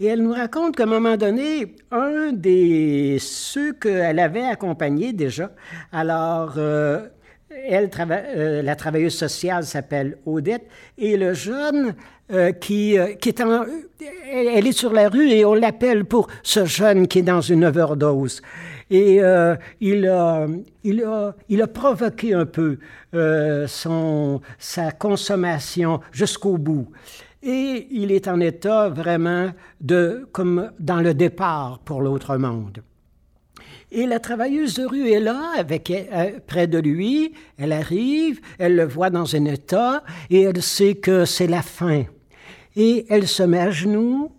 et 0.00 0.06
elle 0.06 0.24
nous 0.24 0.32
raconte 0.32 0.74
qu'à 0.74 0.84
un 0.84 0.86
moment 0.86 1.16
donné, 1.16 1.76
un 1.92 2.32
des 2.32 3.18
ceux 3.20 3.74
qu'elle 3.74 4.18
avait 4.18 4.42
accompagnés 4.42 5.12
déjà, 5.12 5.52
alors 5.92 6.58
elle, 7.50 7.90
euh, 7.98 8.62
la 8.62 8.76
travailleuse 8.76 9.14
sociale 9.14 9.64
s'appelle 9.64 10.18
Odette, 10.26 10.66
et 10.98 11.16
le 11.16 11.34
jeune 11.34 11.94
euh, 12.32 12.52
qui, 12.52 12.98
euh, 12.98 13.14
qui 13.14 13.30
est 13.30 13.40
en, 13.40 13.64
elle, 14.32 14.66
est 14.66 14.72
sur 14.72 14.92
la 14.92 15.08
rue 15.08 15.30
et 15.30 15.44
on 15.44 15.54
l'appelle 15.54 16.04
pour 16.04 16.28
ce 16.42 16.64
jeune 16.64 17.08
qui 17.08 17.20
est 17.20 17.22
dans 17.22 17.40
une 17.40 17.64
overdose. 17.64 18.42
Et 18.92 19.20
il, 19.80 20.08
a, 20.08 20.46
il, 20.82 21.04
a, 21.04 21.36
il 21.48 21.62
a 21.62 21.66
provoqué 21.68 22.34
un 22.34 22.44
peu 22.44 22.78
son, 23.68 24.40
sa 24.58 24.90
consommation 24.90 26.00
jusqu'au 26.10 26.58
bout. 26.58 26.88
Et 27.40 27.86
il 27.92 28.10
est 28.10 28.26
en 28.26 28.40
état 28.40 28.88
vraiment 28.88 29.50
de, 29.80 30.28
comme 30.32 30.72
dans 30.80 31.00
le 31.00 31.14
départ 31.14 31.78
pour 31.84 32.02
l'autre 32.02 32.36
monde. 32.36 32.82
Et 33.92 34.06
la 34.06 34.20
travailleuse 34.20 34.74
de 34.74 34.84
rue 34.84 35.10
est 35.10 35.20
là, 35.20 35.52
avec, 35.56 35.90
euh, 35.90 36.38
près 36.46 36.66
de 36.66 36.78
lui. 36.78 37.34
Elle 37.58 37.72
arrive, 37.72 38.40
elle 38.58 38.76
le 38.76 38.84
voit 38.84 39.10
dans 39.10 39.34
un 39.34 39.44
état 39.46 40.04
et 40.28 40.42
elle 40.42 40.62
sait 40.62 40.94
que 40.94 41.24
c'est 41.24 41.48
la 41.48 41.62
fin. 41.62 42.04
Et 42.76 43.06
elle 43.08 43.26
se 43.26 43.42
met 43.42 43.58
à 43.58 43.70
genoux, 43.70 44.32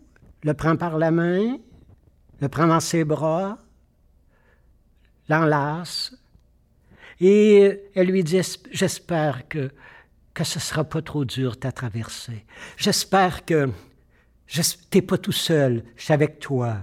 le 0.44 0.54
prend 0.54 0.78
par 0.78 0.98
la 0.98 1.12
main, 1.12 1.58
le 2.40 2.48
prend 2.48 2.68
dans 2.68 2.80
ses 2.80 3.04
bras, 3.04 3.58
l'enlace. 5.28 6.16
Et 7.20 7.82
elle 7.94 8.08
lui 8.08 8.24
dit, 8.24 8.40
j'espère 8.72 9.48
que, 9.50 9.70
que 10.34 10.44
ce 10.46 10.60
ne 10.60 10.62
sera 10.62 10.86
pas 10.86 11.02
trop 11.02 11.26
dur 11.26 11.60
ta 11.60 11.74
traversée. 11.74 12.46
J'espère 12.78 13.44
que 13.46 13.70
tu 14.48 14.62
n'es 14.94 15.02
pas 15.02 15.18
tout 15.18 15.34
seul, 15.34 15.84
je 15.98 16.06
suis 16.06 16.14
avec 16.14 16.40
toi. 16.40 16.78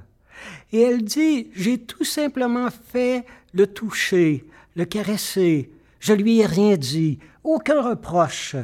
Et 0.73 0.81
elle 0.83 1.03
dit, 1.03 1.51
j'ai 1.55 1.79
tout 1.79 2.05
simplement 2.05 2.69
fait 2.71 3.25
le 3.55 3.67
toucher, 3.67 4.45
le 4.77 4.85
caresser. 4.85 5.71
Je 6.01 6.13
lui 6.13 6.41
ai 6.41 6.47
rien 6.47 6.77
dit, 6.77 7.19
aucun 7.45 7.83
reproche, 7.83 8.57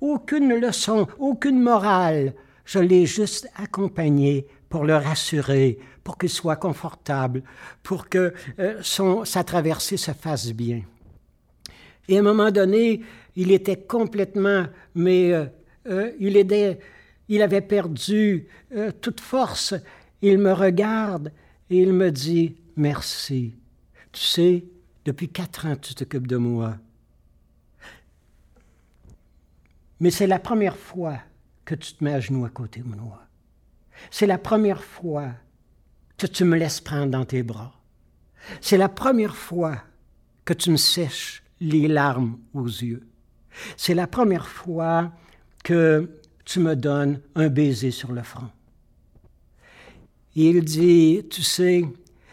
aucune 0.00 0.54
leçon, 0.54 1.06
aucune 1.18 1.60
morale. 1.60 2.34
Je 2.64 2.78
l'ai 2.78 3.06
juste 3.06 3.48
accompagné 3.56 4.46
pour 4.68 4.84
le 4.84 4.96
rassurer, 4.96 5.78
pour 6.04 6.16
qu'il 6.16 6.30
soit 6.30 6.56
confortable, 6.56 7.42
pour 7.82 8.08
que 8.08 8.32
euh, 8.58 8.80
sa 9.24 9.44
traversée 9.44 9.96
se 9.96 10.12
fasse 10.12 10.52
bien. 10.52 10.82
Et 12.08 12.16
à 12.16 12.20
un 12.20 12.22
moment 12.22 12.50
donné, 12.50 13.02
il 13.36 13.52
était 13.52 13.76
complètement, 13.76 14.66
mais 14.94 15.32
euh, 15.32 15.46
euh, 15.88 16.12
il, 16.18 16.36
il 17.28 17.42
avait 17.42 17.60
perdu 17.60 18.46
toute 19.00 19.20
force. 19.20 19.74
Il 20.22 20.38
me 20.38 20.52
regarde 20.52 21.32
et 21.68 21.78
il 21.82 21.92
me 21.92 22.10
dit 22.10 22.56
Merci. 22.76 23.54
Tu 24.12 24.20
sais, 24.20 24.64
depuis 25.04 25.28
quatre 25.28 25.66
ans, 25.66 25.76
tu 25.76 25.94
t'occupes 25.94 26.26
de 26.26 26.36
moi. 26.36 26.76
Mais 30.00 30.10
c'est 30.10 30.26
la 30.26 30.38
première 30.38 30.76
fois 30.76 31.18
que 31.64 31.74
tu 31.74 31.92
te 31.94 32.02
mets 32.02 32.14
à 32.14 32.20
genoux 32.20 32.44
à 32.44 32.50
côté 32.50 32.80
de 32.80 32.88
moi. 32.88 33.22
C'est 34.10 34.26
la 34.26 34.38
première 34.38 34.82
fois 34.82 35.32
que 36.16 36.26
tu 36.26 36.44
me 36.44 36.56
laisses 36.56 36.80
prendre 36.80 37.10
dans 37.10 37.24
tes 37.24 37.42
bras. 37.42 37.72
C'est 38.60 38.78
la 38.78 38.88
première 38.88 39.36
fois 39.36 39.76
que 40.44 40.54
tu 40.54 40.70
me 40.70 40.76
sèches 40.76 41.42
les 41.60 41.86
larmes 41.86 42.38
aux 42.54 42.66
yeux. 42.66 43.06
C'est 43.76 43.94
la 43.94 44.06
première 44.06 44.48
fois 44.48 45.12
que 45.62 46.10
tu 46.44 46.60
me 46.60 46.74
donnes 46.74 47.20
un 47.34 47.48
baiser 47.48 47.90
sur 47.90 48.12
le 48.12 48.22
front. 48.22 48.50
Il 50.48 50.64
dit, 50.64 51.22
tu 51.30 51.42
sais, 51.42 51.84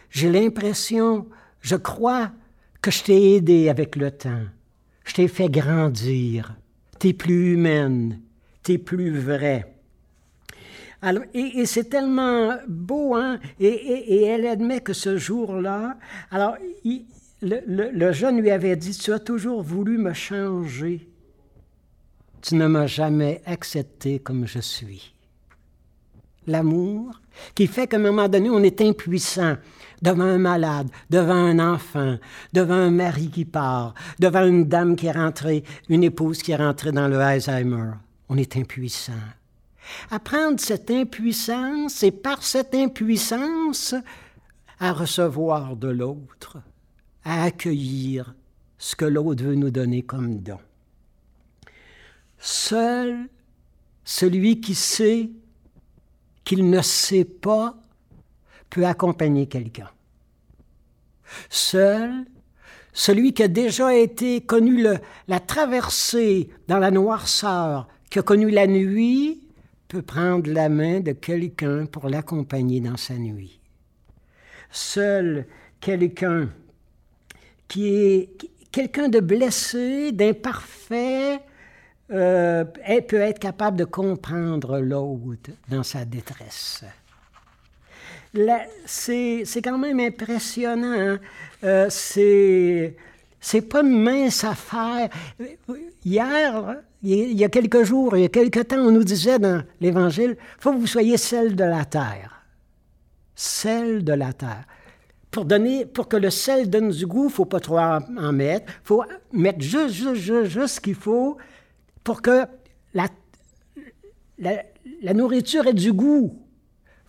j'ai 0.10 0.32
l'impression, 0.32 1.28
je 1.62 1.76
crois 1.76 2.32
que 2.82 2.92
je 2.92 3.04
t'ai 3.04 3.36
aidé 3.36 3.70
avec 3.70 3.96
le 3.96 4.12
temps. 4.12 4.46
Je 5.06 5.14
t'ai 5.14 5.28
fait 5.28 5.50
grandir. 5.50 6.56
T'es 7.00 7.14
plus 7.14 7.54
humaine. 7.54 8.22
T'es 8.64 8.78
plus 8.78 9.18
vraie. 9.18 9.74
Alors, 11.02 11.24
et, 11.34 11.66
c'est 11.66 11.90
tellement 11.90 12.58
beau, 12.68 13.16
hein? 13.16 13.40
Et, 13.60 14.24
elle 14.24 14.48
admet 14.48 14.82
que 14.82 14.94
ce 14.94 15.18
jour-là, 15.18 15.98
alors, 16.32 16.58
le, 17.42 18.12
jeune 18.12 18.42
lui 18.42 18.50
avait 18.50 18.76
dit, 18.76 18.98
tu 18.98 19.14
as 19.14 19.20
toujours 19.20 19.62
voulu 19.62 19.98
me 19.98 20.14
changer. 20.14 21.08
Tu 22.42 22.56
ne 22.56 22.68
m'as 22.68 22.88
jamais 22.88 23.42
accepté 23.46 24.20
comme 24.20 24.48
je 24.48 24.60
suis. 24.60 25.14
L'amour 26.48 27.12
qui 27.54 27.68
fait 27.68 27.88
qu'à 27.88 27.98
un 27.98 28.00
moment 28.00 28.28
donné, 28.28 28.50
on 28.50 28.64
est 28.64 28.82
impuissant 28.82 29.58
devant 30.02 30.24
un 30.24 30.38
malade, 30.38 30.90
devant 31.10 31.34
un 31.34 31.60
enfant, 31.60 32.18
devant 32.54 32.76
un 32.76 32.90
mari 32.90 33.30
qui 33.30 33.46
part, 33.46 33.94
devant 34.20 34.46
une 34.46 34.66
dame 34.66 34.96
qui 34.96 35.08
est 35.08 35.12
rentrée, 35.12 35.64
une 35.90 36.04
épouse 36.04 36.42
qui 36.42 36.52
est 36.54 36.58
rentrée 36.58 36.92
dans 36.92 37.08
le 37.08 37.20
Alzheimer. 37.20 37.92
On 38.30 38.38
est 38.38 38.56
impuissant. 38.56 39.14
Apprendre 40.12 40.60
cette 40.60 40.92
impuissance 40.92 42.04
et 42.04 42.12
par 42.12 42.44
cette 42.44 42.76
impuissance 42.76 43.96
à 44.80 44.94
recevoir 44.94 45.76
de 45.76 45.88
l'autre, 45.88 46.58
à 47.24 47.44
accueillir 47.44 48.36
ce 48.78 48.96
que 48.96 49.06
l'autre 49.06 49.44
veut 49.44 49.56
nous 49.56 49.72
donner 49.72 50.04
comme 50.04 50.40
don. 50.40 50.60
Seul 52.38 53.28
celui 54.04 54.62
qui 54.62 54.76
sait 54.76 55.30
qu'il 56.48 56.70
ne 56.70 56.82
sait 56.82 57.26
pas 57.26 57.76
peut 58.70 58.86
accompagner 58.86 59.48
quelqu'un. 59.48 59.90
Seul 61.50 62.24
celui 62.94 63.34
qui 63.34 63.44
a 63.44 63.50
déjà 63.50 63.94
été 63.94 64.40
connu 64.40 64.82
la 65.28 65.40
traversée 65.42 66.50
dans 66.70 66.80
la 66.80 66.90
noirceur, 66.90 67.90
qui 68.10 68.18
a 68.20 68.22
connu 68.22 68.50
la 68.50 68.66
nuit, 68.66 69.42
peut 69.90 70.02
prendre 70.02 70.50
la 70.50 70.70
main 70.70 71.02
de 71.02 71.12
quelqu'un 71.12 71.86
pour 71.86 72.08
l'accompagner 72.08 72.80
dans 72.80 72.98
sa 72.98 73.16
nuit. 73.16 73.60
Seul 74.72 75.48
quelqu'un 75.82 76.50
qui 77.68 77.90
est 77.90 78.30
quelqu'un 78.72 79.10
de 79.10 79.20
blessé, 79.20 80.14
d'imparfait, 80.14 81.42
euh, 82.10 82.64
peut 82.64 83.20
être 83.20 83.40
capable 83.40 83.78
de 83.78 83.84
comprendre 83.84 84.80
l'autre 84.80 85.52
dans 85.70 85.84
sa 85.84 86.06
détresse. 86.06 86.84
C'est 88.86 89.62
quand 89.64 89.78
même 89.78 90.00
impressionnant. 90.00 90.96
Hein. 90.98 91.20
Euh, 91.64 91.88
c'est 91.90 93.62
pas 93.62 93.82
une 93.82 94.02
mince 94.02 94.44
affaire. 94.44 95.10
Hier, 96.06 96.78
il 97.04 97.34
y 97.34 97.44
a 97.44 97.50
quelques 97.50 97.84
jours, 97.84 98.16
il 98.16 98.22
y 98.22 98.26
a 98.26 98.30
quelques 98.30 98.68
temps, 98.68 98.78
on 98.78 98.92
nous 98.92 99.04
disait 99.04 99.40
dans 99.40 99.64
l'Évangile, 99.82 100.38
il 100.40 100.62
faut 100.62 100.74
que 100.74 100.78
vous 100.78 100.88
soyez 100.88 101.18
celle 101.18 101.56
de 101.56 101.64
la 101.64 101.86
terre. 101.86 102.44
Celle 103.36 104.04
de 104.04 104.14
la 104.14 104.34
terre. 104.34 104.66
Pour, 105.30 105.46
donner, 105.46 105.86
pour 105.86 106.08
que 106.08 106.18
le 106.18 106.30
sel 106.30 106.70
donne 106.70 106.90
du 106.90 107.06
goût, 107.06 107.26
il 107.26 107.28
ne 107.28 107.32
faut 107.32 107.46
pas 107.46 107.60
trop 107.60 107.80
en 107.80 108.32
mettre. 108.32 108.72
Il 108.84 108.88
faut 108.88 109.04
mettre 109.34 109.62
juste, 109.62 109.90
juste, 109.90 110.16
juste, 110.16 110.46
juste 110.46 110.76
ce 110.76 110.82
qu'il 110.82 110.96
faut 110.96 111.38
pour 112.08 112.22
que 112.22 112.46
la, 112.94 113.10
la, 114.40 115.14
nourriture 115.14 115.68
ait 115.68 115.74
du 115.74 115.92
goût. 115.92 116.42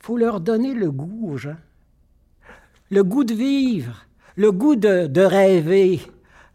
Il 0.00 0.02
faut 0.04 0.16
leur 0.16 0.40
donner 0.40 0.74
le 0.74 0.90
goût 0.90 1.30
aux 1.30 1.36
gens. 1.36 1.56
Le 2.90 3.04
goût 3.04 3.22
de 3.22 3.32
vivre, 3.32 4.06
le 4.34 4.50
goût 4.50 4.74
de, 4.74 5.06
de 5.06 5.20
rêver, 5.20 6.00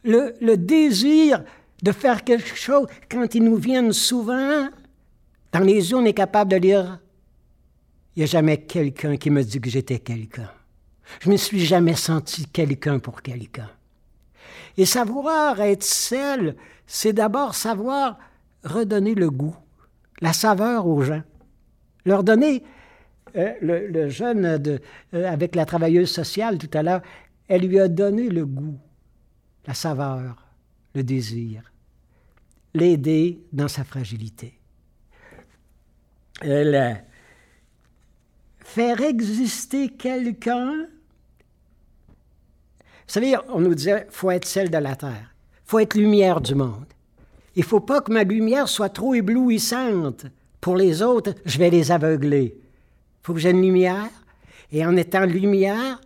le, 0.03 0.33
le 0.41 0.57
désir 0.57 1.41
de 1.83 1.93
faire 1.93 2.25
quelque 2.25 2.53
chose, 2.53 2.87
quand 3.09 3.33
ils 3.33 3.45
nous 3.45 3.55
viennent 3.55 3.93
souvent, 3.93 4.67
dans 5.53 5.59
les 5.61 5.91
yeux, 5.91 5.95
on 5.95 6.03
est 6.03 6.13
capable 6.13 6.51
de 6.51 6.57
lire 6.57 6.99
Il 8.17 8.19
n'y 8.19 8.23
a 8.23 8.27
jamais 8.27 8.57
quelqu'un 8.57 9.15
qui 9.15 9.29
me 9.29 9.41
dit 9.41 9.61
que 9.61 9.69
j'étais 9.69 9.99
quelqu'un. 9.99 10.51
Je 11.21 11.29
ne 11.29 11.35
me 11.35 11.37
suis 11.37 11.61
jamais 11.61 11.95
senti 11.95 12.45
quelqu'un 12.47 12.99
pour 12.99 13.21
quelqu'un. 13.21 13.69
Et 14.75 14.85
savoir 14.85 15.61
être 15.61 15.85
seul, 15.85 16.57
c'est 16.85 17.13
d'abord 17.13 17.55
savoir 17.55 18.17
redonner 18.63 19.15
le 19.15 19.29
goût, 19.29 19.55
la 20.21 20.33
saveur 20.33 20.87
aux 20.87 21.01
gens. 21.01 21.23
Leur 22.05 22.23
donner, 22.23 22.63
euh, 23.35 23.53
le, 23.61 24.09
jeune 24.09 24.57
de, 24.57 24.81
euh, 25.13 25.31
avec 25.31 25.55
la 25.55 25.65
travailleuse 25.65 26.11
sociale 26.11 26.57
tout 26.57 26.69
à 26.73 26.83
l'heure, 26.83 27.01
elle 27.47 27.67
lui 27.67 27.79
a 27.79 27.87
donné 27.87 28.29
le 28.29 28.45
goût, 28.45 28.77
la 29.67 29.73
saveur, 29.73 30.47
le 30.95 31.03
désir 31.03 31.63
l'aider 32.73 33.39
dans 33.51 33.67
sa 33.67 33.83
fragilité. 33.83 34.59
faire 38.59 39.01
exister 39.01 39.89
quelqu'un. 39.89 40.87
Vous 43.05 43.13
savez, 43.19 43.35
on 43.49 43.59
nous 43.59 43.75
disait, 43.75 44.07
faut 44.09 44.31
être 44.31 44.45
celle 44.45 44.69
de 44.69 44.77
la 44.77 44.95
terre, 44.95 45.35
faut 45.65 45.79
être 45.79 45.95
lumière 45.95 46.41
du 46.41 46.55
monde. 46.55 46.85
Il 47.55 47.63
faut 47.63 47.79
pas 47.79 48.01
que 48.01 48.11
ma 48.11 48.23
lumière 48.23 48.67
soit 48.67 48.89
trop 48.89 49.13
éblouissante. 49.13 50.25
Pour 50.59 50.75
les 50.75 51.01
autres, 51.01 51.33
je 51.45 51.57
vais 51.59 51.69
les 51.69 51.91
aveugler. 51.91 52.55
Il 52.57 53.25
faut 53.25 53.33
que 53.33 53.39
j'ai 53.39 53.51
une 53.51 53.61
lumière. 53.61 54.09
Et 54.71 54.85
en 54.85 54.95
étant 54.95 55.25
lumière, 55.25 56.01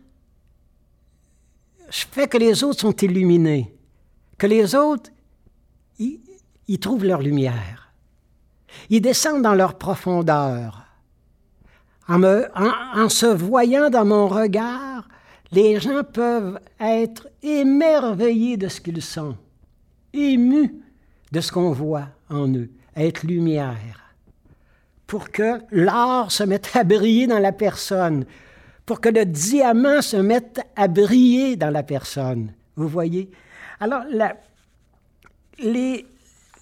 je 1.89 2.05
fais 2.12 2.27
que 2.27 2.38
les 2.38 2.63
autres 2.63 2.81
sont 2.81 2.95
illuminés. 2.95 3.73
Que 4.38 4.47
les 4.47 4.75
autres, 4.75 5.10
ils 5.99 6.79
trouvent 6.79 7.05
leur 7.05 7.21
lumière. 7.21 7.93
Ils 8.89 9.01
descendent 9.01 9.41
dans 9.41 9.55
leur 9.55 9.77
profondeur. 9.77 10.86
En, 12.07 12.19
me, 12.19 12.47
en, 12.55 13.10
se 13.10 13.25
voyant 13.25 13.89
dans 13.89 14.05
mon 14.05 14.27
regard, 14.27 15.07
les 15.51 15.79
gens 15.79 16.03
peuvent 16.03 16.60
être 16.79 17.27
émerveillés 17.41 18.57
de 18.57 18.67
ce 18.69 18.79
qu'ils 18.79 19.01
sont, 19.01 19.36
émus 20.13 20.73
de 21.31 21.41
ce 21.41 21.51
qu'on 21.51 21.71
voit 21.71 22.07
en 22.29 22.47
eux, 22.53 22.69
être 22.95 23.23
lumière, 23.23 24.13
pour 25.05 25.31
que 25.31 25.59
l'or 25.71 26.31
se 26.31 26.43
mette 26.43 26.69
à 26.75 26.83
briller 26.83 27.27
dans 27.27 27.39
la 27.39 27.51
personne, 27.51 28.25
pour 28.85 29.01
que 29.01 29.09
le 29.09 29.25
diamant 29.25 30.01
se 30.01 30.17
mette 30.17 30.61
à 30.75 30.87
briller 30.87 31.55
dans 31.55 31.69
la 31.69 31.83
personne. 31.83 32.53
Vous 32.75 32.87
voyez? 32.87 33.29
Alors, 33.79 34.03
la, 34.09 34.35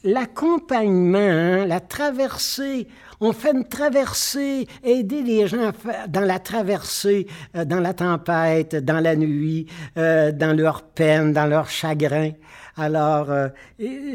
l'accompagnement, 0.04 1.18
hein, 1.18 1.66
la 1.66 1.80
traversée, 1.80 2.88
on 3.20 3.32
fait 3.32 3.52
une 3.52 3.68
traversée, 3.68 4.68
aider 4.84 5.22
les 5.22 5.48
gens 5.48 5.72
dans 6.08 6.22
la 6.22 6.40
traversée, 6.40 7.28
euh, 7.56 7.66
dans 7.66 7.80
la 7.80 7.94
tempête, 7.94 8.76
dans 8.76 9.00
la 9.00 9.16
nuit, 9.16 9.68
euh, 9.98 10.32
dans 10.32 10.56
leur 10.56 10.84
peine, 10.84 11.34
dans 11.34 11.46
leur 11.46 11.70
chagrin. 11.70 12.32
Alors, 12.78 13.32
euh, 13.32 13.48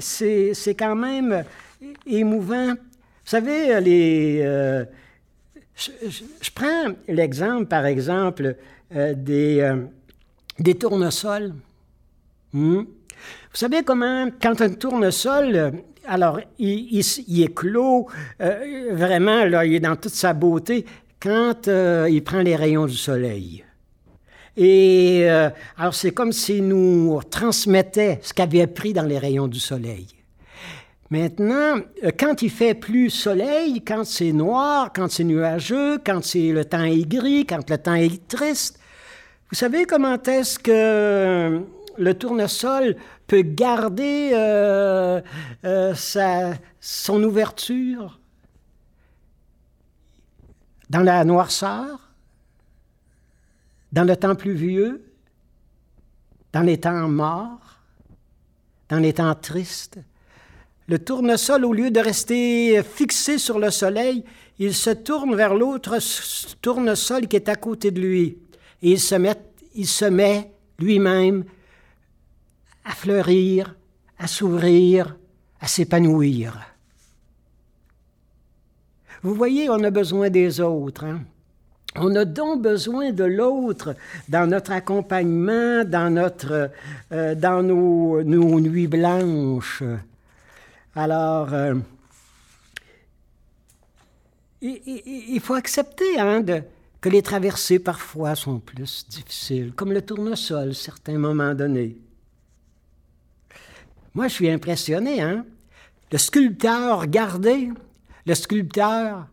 c'est, 0.01 0.75
quand 0.79 0.97
même 0.97 1.45
émouvant. 2.07 2.73
Vous 2.75 2.77
savez, 3.25 3.81
les, 3.81 4.43
je, 5.77 6.51
prends 6.55 6.93
l'exemple, 7.09 7.67
par 7.67 7.87
exemple, 7.87 8.57
des, 8.91 9.75
des 10.59 10.75
tournesols. 10.75 11.55
Hmm? 12.53 12.83
Vous 13.53 13.57
savez 13.57 13.83
comment, 13.83 14.29
quand 14.41 14.61
un 14.61 14.71
tournesol, 14.71 15.73
alors 16.07 16.41
il, 16.59 16.99
est 16.99 17.55
clos, 17.55 18.07
euh, 18.41 18.91
vraiment, 18.93 19.45
là, 19.45 19.65
il 19.65 19.75
est 19.75 19.81
dans 19.81 19.97
toute 19.97 20.13
sa 20.13 20.33
beauté, 20.33 20.85
quand 21.21 21.69
euh, 21.69 22.09
il 22.11 22.23
prend 22.23 22.41
les 22.41 22.57
rayons 22.57 22.87
du 22.87 22.97
soleil. 22.97 23.65
Et 24.57 25.23
euh, 25.25 25.51
alors 25.77 25.95
c'est 25.95 26.11
comme 26.11 26.33
s'il 26.33 26.67
nous 26.67 27.21
transmettait 27.31 28.19
ce 28.23 28.33
qu'il 28.33 28.43
avait 28.43 28.67
pris 28.67 28.93
dans 28.93 29.05
les 29.05 29.19
rayons 29.19 29.49
du 29.49 29.61
soleil. 29.61 30.07
Maintenant, 31.11 31.81
quand 32.19 32.41
il 32.43 32.51
fait 32.51 32.75
plus 32.75 33.11
soleil, 33.11 33.83
quand 33.83 34.05
c'est 34.05 34.31
noir, 34.31 34.93
quand 34.95 35.11
c'est 35.11 35.25
nuageux, 35.25 35.99
quand 36.05 36.25
c'est 36.25 36.53
le 36.53 36.65
temps 36.65 36.85
est 36.85 37.09
gris, 37.09 37.47
quand 37.47 37.69
le 37.69 37.79
temps 37.79 37.95
est 37.95 38.29
triste, 38.29 38.79
vous 39.51 39.57
savez 39.57 39.85
comment 39.87 40.23
est-ce 40.23 40.57
que 40.61 41.61
le 41.99 42.15
tournesol 42.15 42.95
peut 43.27 43.43
garder 43.43 44.31
euh, 44.33 45.21
euh, 45.65 45.95
sa, 45.95 46.53
son 46.81 47.21
ouverture? 47.25 48.21
Dans 50.89 51.03
la 51.03 51.25
noirceur, 51.25 52.10
dans 53.93 54.05
le 54.05 54.17
temps 54.17 54.35
pluvieux, 54.35 55.03
dans 56.53 56.63
les 56.63 56.79
temps 56.79 57.09
morts, 57.09 57.79
dans 58.89 58.99
les 58.99 59.15
temps 59.15 59.35
tristes. 59.35 59.99
Le 60.89 60.99
tournesol, 60.99 61.65
au 61.65 61.73
lieu 61.73 61.91
de 61.91 62.01
rester 62.01 62.83
fixé 62.83 63.39
sur 63.39 63.59
le 63.59 63.71
soleil, 63.71 64.25
il 64.59 64.75
se 64.75 64.91
tourne 64.91 65.37
vers 65.37 65.55
l'autre 65.55 65.99
tournesol 66.61 67.29
qui 67.29 67.37
est 67.37 67.49
à 67.49 67.57
côté 67.57 67.91
de 67.91 68.01
lui. 68.01 68.39
Et 68.83 68.93
il 68.93 69.01
se 69.01 69.15
met, 69.15 69.37
met 70.11 70.51
lui-même 70.79 71.45
à 72.85 72.91
fleurir, 72.91 73.77
à 74.19 74.27
s'ouvrir, 74.27 75.17
à 75.61 75.69
s'épanouir. 75.69 76.59
Vous 79.23 79.35
voyez, 79.35 79.69
on 79.69 79.85
a 79.85 79.91
besoin 79.91 80.31
des 80.31 80.61
autres. 80.61 81.05
Hein? 81.05 81.23
On 81.97 82.15
a 82.15 82.25
donc 82.25 82.63
besoin 82.63 83.11
de 83.11 83.25
l'autre 83.25 83.97
dans 84.29 84.49
notre 84.49 84.73
accompagnement, 84.73 85.85
dans, 85.85 86.09
notre, 86.11 86.71
euh, 87.13 87.35
dans 87.35 87.63
nos, 87.63 88.23
nuits 88.23 88.87
blanches. 88.87 89.83
Alors, 90.95 91.53
euh, 91.53 91.75
il, 94.63 95.41
faut 95.41 95.55
accepter 95.55 96.21
hein, 96.21 96.45
que 97.01 97.09
les 97.09 97.23
traversées 97.23 97.81
parfois 97.81 98.37
sont 98.37 98.61
plus 98.61 99.07
difficiles, 99.09 99.73
comme 99.75 99.93
le 99.93 100.03
tournesol, 100.03 100.75
certains 100.75 101.19
moments 101.19 101.55
donnés. 101.55 101.97
Moi, 104.15 104.29
je 104.29 104.35
suis 104.35 104.51
impressionné. 104.51 105.23
Hein? 105.23 105.45
Le 106.13 106.19
sculpteur, 106.19 107.01
regardez, 107.01 107.71
le 108.27 108.35
sculpteur, 108.35 109.27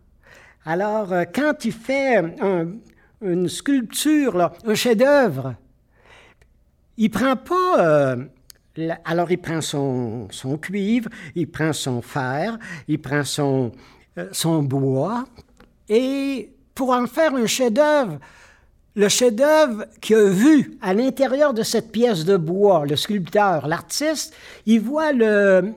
alors, 0.68 1.14
euh, 1.14 1.24
quand 1.34 1.64
il 1.64 1.72
fait 1.72 2.22
une 3.22 3.48
sculpture, 3.48 4.52
un 4.66 4.76
chef-d'œuvre, 4.76 5.56
il 6.98 7.10
prend 7.10 7.38
pas. 7.38 7.80
Euh, 7.80 8.26
alors, 9.06 9.32
il 9.32 9.38
prend 9.38 9.62
son, 9.62 10.28
cuivre, 10.62 11.10
il 11.36 11.50
prend 11.50 11.72
son 11.72 12.02
fer, 12.02 12.60
il 12.90 13.00
prend 13.00 13.24
son, 13.24 13.72
euh, 14.18 14.28
son 14.34 14.62
bois, 14.62 15.24
et 15.88 16.52
pour 16.76 16.90
en 16.90 17.08
faire 17.08 17.34
un 17.34 17.48
chef-d'œuvre, 17.48 18.20
le 18.98 19.08
chef-d'œuvre 19.08 19.86
qu'il 20.02 20.18
a 20.18 20.30
vu 20.30 20.78
à 20.82 20.94
l'intérieur 20.94 21.54
de 21.54 21.64
cette 21.64 21.94
pièce 21.94 22.26
de 22.26 22.36
bois, 22.36 22.84
le 22.86 22.98
sculpteur, 22.98 23.68
l'artiste, 23.68 24.36
il 24.66 24.82
voit 24.82 25.14
le, 25.14 25.76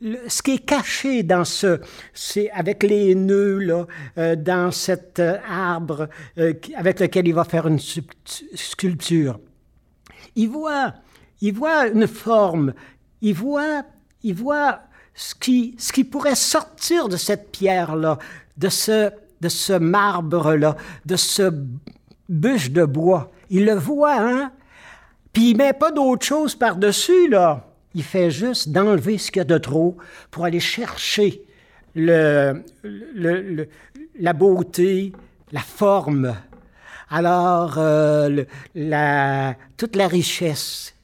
ce 0.00 0.42
qui 0.42 0.54
est 0.54 0.66
caché 0.66 1.22
dans 1.22 1.44
ce, 1.44 1.80
c'est 2.12 2.50
avec 2.50 2.82
les 2.82 3.14
nœuds 3.14 3.58
là, 3.58 3.86
euh, 4.18 4.36
dans 4.36 4.70
cet 4.70 5.18
euh, 5.20 5.38
arbre 5.48 6.08
euh, 6.38 6.52
avec 6.76 7.00
lequel 7.00 7.26
il 7.28 7.34
va 7.34 7.44
faire 7.44 7.66
une 7.66 7.78
sculpture. 7.78 9.40
Il 10.34 10.50
voit, 10.50 10.94
il 11.40 11.54
voit 11.54 11.88
une 11.88 12.06
forme, 12.06 12.74
il 13.22 13.34
voit, 13.34 13.84
il 14.22 14.34
voit 14.34 14.80
ce 15.14 15.34
qui, 15.34 15.74
ce 15.78 15.92
qui 15.92 16.04
pourrait 16.04 16.34
sortir 16.34 17.08
de 17.08 17.16
cette 17.16 17.50
pierre 17.50 17.96
là, 17.96 18.18
de 18.58 18.68
ce, 18.68 19.10
de 19.40 19.48
ce 19.48 19.72
marbre 19.72 20.54
là, 20.54 20.76
de 21.06 21.16
ce 21.16 21.50
bûche 22.28 22.70
de 22.70 22.84
bois. 22.84 23.30
Il 23.48 23.64
le 23.64 23.74
voit, 23.74 24.20
hein? 24.20 24.52
Puis 25.32 25.50
il 25.50 25.56
met 25.56 25.72
pas 25.72 25.90
d'autre 25.90 26.26
chose 26.26 26.54
par 26.54 26.76
dessus 26.76 27.28
là 27.28 27.65
il 27.96 28.04
fait 28.04 28.30
juste 28.30 28.68
d'enlever 28.68 29.16
ce 29.16 29.30
qu'il 29.30 29.40
y 29.40 29.40
a 29.40 29.44
de 29.44 29.56
trop 29.56 29.96
pour 30.30 30.44
aller 30.44 30.60
chercher 30.60 31.42
la 31.94 32.52
beauté, 34.34 35.12
la 35.50 35.60
forme. 35.60 36.36
Alors, 37.08 37.76
euh, 37.78 38.44
toute 39.78 39.96
la 39.96 40.08
richesse, 40.08 40.94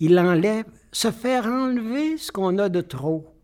il 0.00 0.18
enlève, 0.18 0.64
se 0.90 1.10
faire 1.10 1.44
enlever 1.44 2.16
ce 2.16 2.32
qu'on 2.32 2.56
a 2.56 2.70
de 2.70 2.80
trop. 2.80 3.35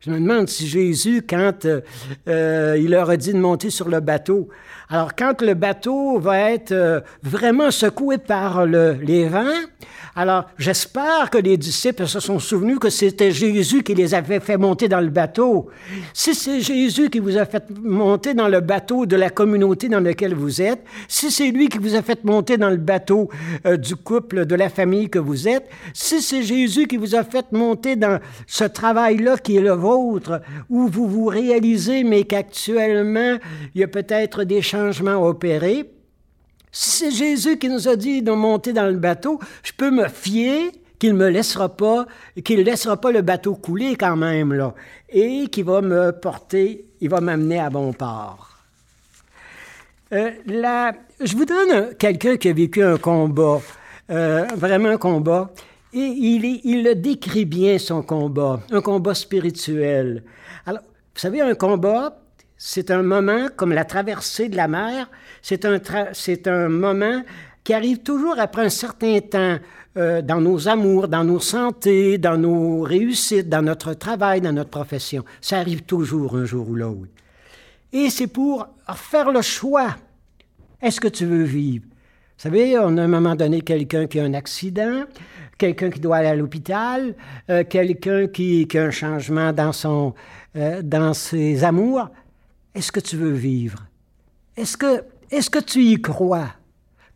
Je 0.00 0.10
me 0.10 0.20
demande 0.20 0.48
si 0.48 0.68
Jésus, 0.68 1.22
quand 1.28 1.64
euh, 1.64 1.80
euh, 2.28 2.76
il 2.78 2.90
leur 2.90 3.10
a 3.10 3.16
dit 3.16 3.32
de 3.32 3.38
monter 3.38 3.70
sur 3.70 3.88
le 3.88 4.00
bateau, 4.00 4.48
alors 4.88 5.16
quand 5.16 5.42
le 5.42 5.54
bateau 5.54 6.18
va 6.20 6.52
être 6.52 7.02
vraiment 7.22 7.70
secoué 7.70 8.18
par 8.18 8.64
les 8.64 9.28
vents, 9.28 9.44
alors, 10.20 10.46
j'espère 10.58 11.30
que 11.30 11.38
les 11.38 11.56
disciples 11.56 12.08
se 12.08 12.18
sont 12.18 12.40
souvenus 12.40 12.80
que 12.80 12.90
c'était 12.90 13.30
Jésus 13.30 13.84
qui 13.84 13.94
les 13.94 14.16
avait 14.16 14.40
fait 14.40 14.56
monter 14.56 14.88
dans 14.88 15.00
le 15.00 15.10
bateau. 15.10 15.68
Si 16.12 16.34
c'est 16.34 16.60
Jésus 16.60 17.08
qui 17.08 17.20
vous 17.20 17.36
a 17.36 17.44
fait 17.44 17.62
monter 17.80 18.34
dans 18.34 18.48
le 18.48 18.58
bateau 18.58 19.06
de 19.06 19.14
la 19.14 19.30
communauté 19.30 19.88
dans 19.88 20.00
laquelle 20.00 20.34
vous 20.34 20.60
êtes, 20.60 20.82
si 21.06 21.30
c'est 21.30 21.52
lui 21.52 21.68
qui 21.68 21.78
vous 21.78 21.94
a 21.94 22.02
fait 22.02 22.24
monter 22.24 22.56
dans 22.56 22.70
le 22.70 22.78
bateau 22.78 23.28
euh, 23.64 23.76
du 23.76 23.94
couple, 23.94 24.44
de 24.44 24.56
la 24.56 24.68
famille 24.68 25.08
que 25.08 25.20
vous 25.20 25.46
êtes, 25.46 25.68
si 25.94 26.20
c'est 26.20 26.42
Jésus 26.42 26.88
qui 26.88 26.96
vous 26.96 27.14
a 27.14 27.22
fait 27.22 27.52
monter 27.52 27.94
dans 27.94 28.18
ce 28.48 28.64
travail-là 28.64 29.36
qui 29.36 29.56
est 29.56 29.60
le 29.60 29.70
vôtre, 29.70 29.87
où 29.96 30.88
vous 30.88 31.08
vous 31.08 31.26
réalisez, 31.26 32.04
mais 32.04 32.24
qu'actuellement, 32.24 33.38
il 33.74 33.80
y 33.80 33.84
a 33.84 33.88
peut-être 33.88 34.44
des 34.44 34.62
changements 34.62 35.24
opérés, 35.24 35.90
si 36.70 36.90
c'est 36.90 37.10
Jésus 37.10 37.58
qui 37.58 37.68
nous 37.68 37.88
a 37.88 37.96
dit 37.96 38.22
de 38.22 38.32
monter 38.32 38.72
dans 38.72 38.86
le 38.86 38.98
bateau, 38.98 39.40
je 39.62 39.72
peux 39.72 39.90
me 39.90 40.08
fier 40.08 40.70
qu'il 40.98 41.12
ne 41.12 41.18
me 41.18 41.28
laissera 41.28 41.68
pas, 41.68 42.06
qu'il 42.44 42.62
laissera 42.62 43.00
pas 43.00 43.12
le 43.12 43.22
bateau 43.22 43.54
couler 43.54 43.96
quand 43.96 44.16
même, 44.16 44.52
là, 44.52 44.74
et 45.08 45.46
qu'il 45.48 45.64
va 45.64 45.80
me 45.80 46.12
porter, 46.12 46.84
il 47.00 47.08
va 47.08 47.20
m'amener 47.20 47.58
à 47.58 47.70
bon 47.70 47.92
port. 47.92 48.48
Euh, 50.12 50.30
je 51.20 51.36
vous 51.36 51.44
donne 51.44 51.94
quelqu'un 51.96 52.36
qui 52.36 52.48
a 52.48 52.52
vécu 52.52 52.82
un 52.82 52.96
combat, 52.96 53.60
euh, 54.10 54.44
vraiment 54.56 54.88
un 54.88 54.96
combat, 54.96 55.50
et 55.92 55.98
il, 55.98 56.84
le 56.84 56.94
décrit 56.94 57.44
bien, 57.44 57.78
son 57.78 58.02
combat, 58.02 58.60
un 58.70 58.80
combat 58.80 59.14
spirituel. 59.14 60.22
Alors, 60.66 60.82
vous 60.82 61.20
savez, 61.20 61.40
un 61.40 61.54
combat, 61.54 62.20
c'est 62.56 62.90
un 62.90 63.02
moment 63.02 63.48
comme 63.56 63.72
la 63.72 63.84
traversée 63.84 64.48
de 64.48 64.56
la 64.56 64.68
mer, 64.68 65.10
c'est 65.40 65.64
un, 65.64 65.80
c'est 66.12 66.46
un 66.46 66.68
moment 66.68 67.22
qui 67.64 67.72
arrive 67.74 67.98
toujours 67.98 68.38
après 68.38 68.64
un 68.64 68.70
certain 68.70 69.20
temps 69.20 69.58
euh, 69.96 70.22
dans 70.22 70.40
nos 70.40 70.68
amours, 70.68 71.08
dans 71.08 71.24
nos 71.24 71.40
santé, 71.40 72.18
dans 72.18 72.36
nos 72.36 72.82
réussites, 72.82 73.48
dans 73.48 73.62
notre 73.62 73.94
travail, 73.94 74.40
dans 74.40 74.52
notre 74.52 74.70
profession. 74.70 75.24
Ça 75.40 75.58
arrive 75.58 75.82
toujours 75.82 76.36
un 76.36 76.44
jour 76.44 76.68
ou 76.68 76.74
l'autre. 76.74 77.10
Et 77.92 78.10
c'est 78.10 78.26
pour 78.26 78.68
faire 78.94 79.32
le 79.32 79.42
choix. 79.42 79.96
Est-ce 80.80 81.00
que 81.00 81.08
tu 81.08 81.24
veux 81.24 81.42
vivre? 81.42 81.84
Vous 82.38 82.42
savez, 82.42 82.78
on 82.78 82.96
a 82.96 83.02
à 83.02 83.04
un 83.04 83.08
moment 83.08 83.34
donné 83.34 83.62
quelqu'un 83.62 84.06
qui 84.06 84.20
a 84.20 84.24
un 84.24 84.34
accident, 84.34 85.02
quelqu'un 85.58 85.90
qui 85.90 86.00
doit 86.00 86.18
aller 86.18 86.28
à 86.28 86.36
l'hôpital, 86.36 87.14
euh, 87.50 87.64
quelqu'un 87.68 88.28
qui, 88.28 88.66
a 88.74 88.82
un 88.82 88.90
changement 88.90 89.52
dans, 89.52 89.72
son, 89.72 90.14
euh, 90.56 90.80
dans 90.82 91.12
ses 91.12 91.64
amours. 91.64 92.08
Est-ce 92.74 92.92
que 92.92 93.00
tu 93.00 93.16
veux 93.16 93.32
vivre? 93.32 93.84
Est-ce 94.56 94.76
que, 94.76 95.04
est 95.30 95.50
que 95.50 95.58
tu 95.58 95.84
y 95.84 96.00
crois 96.00 96.48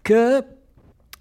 que 0.02 0.42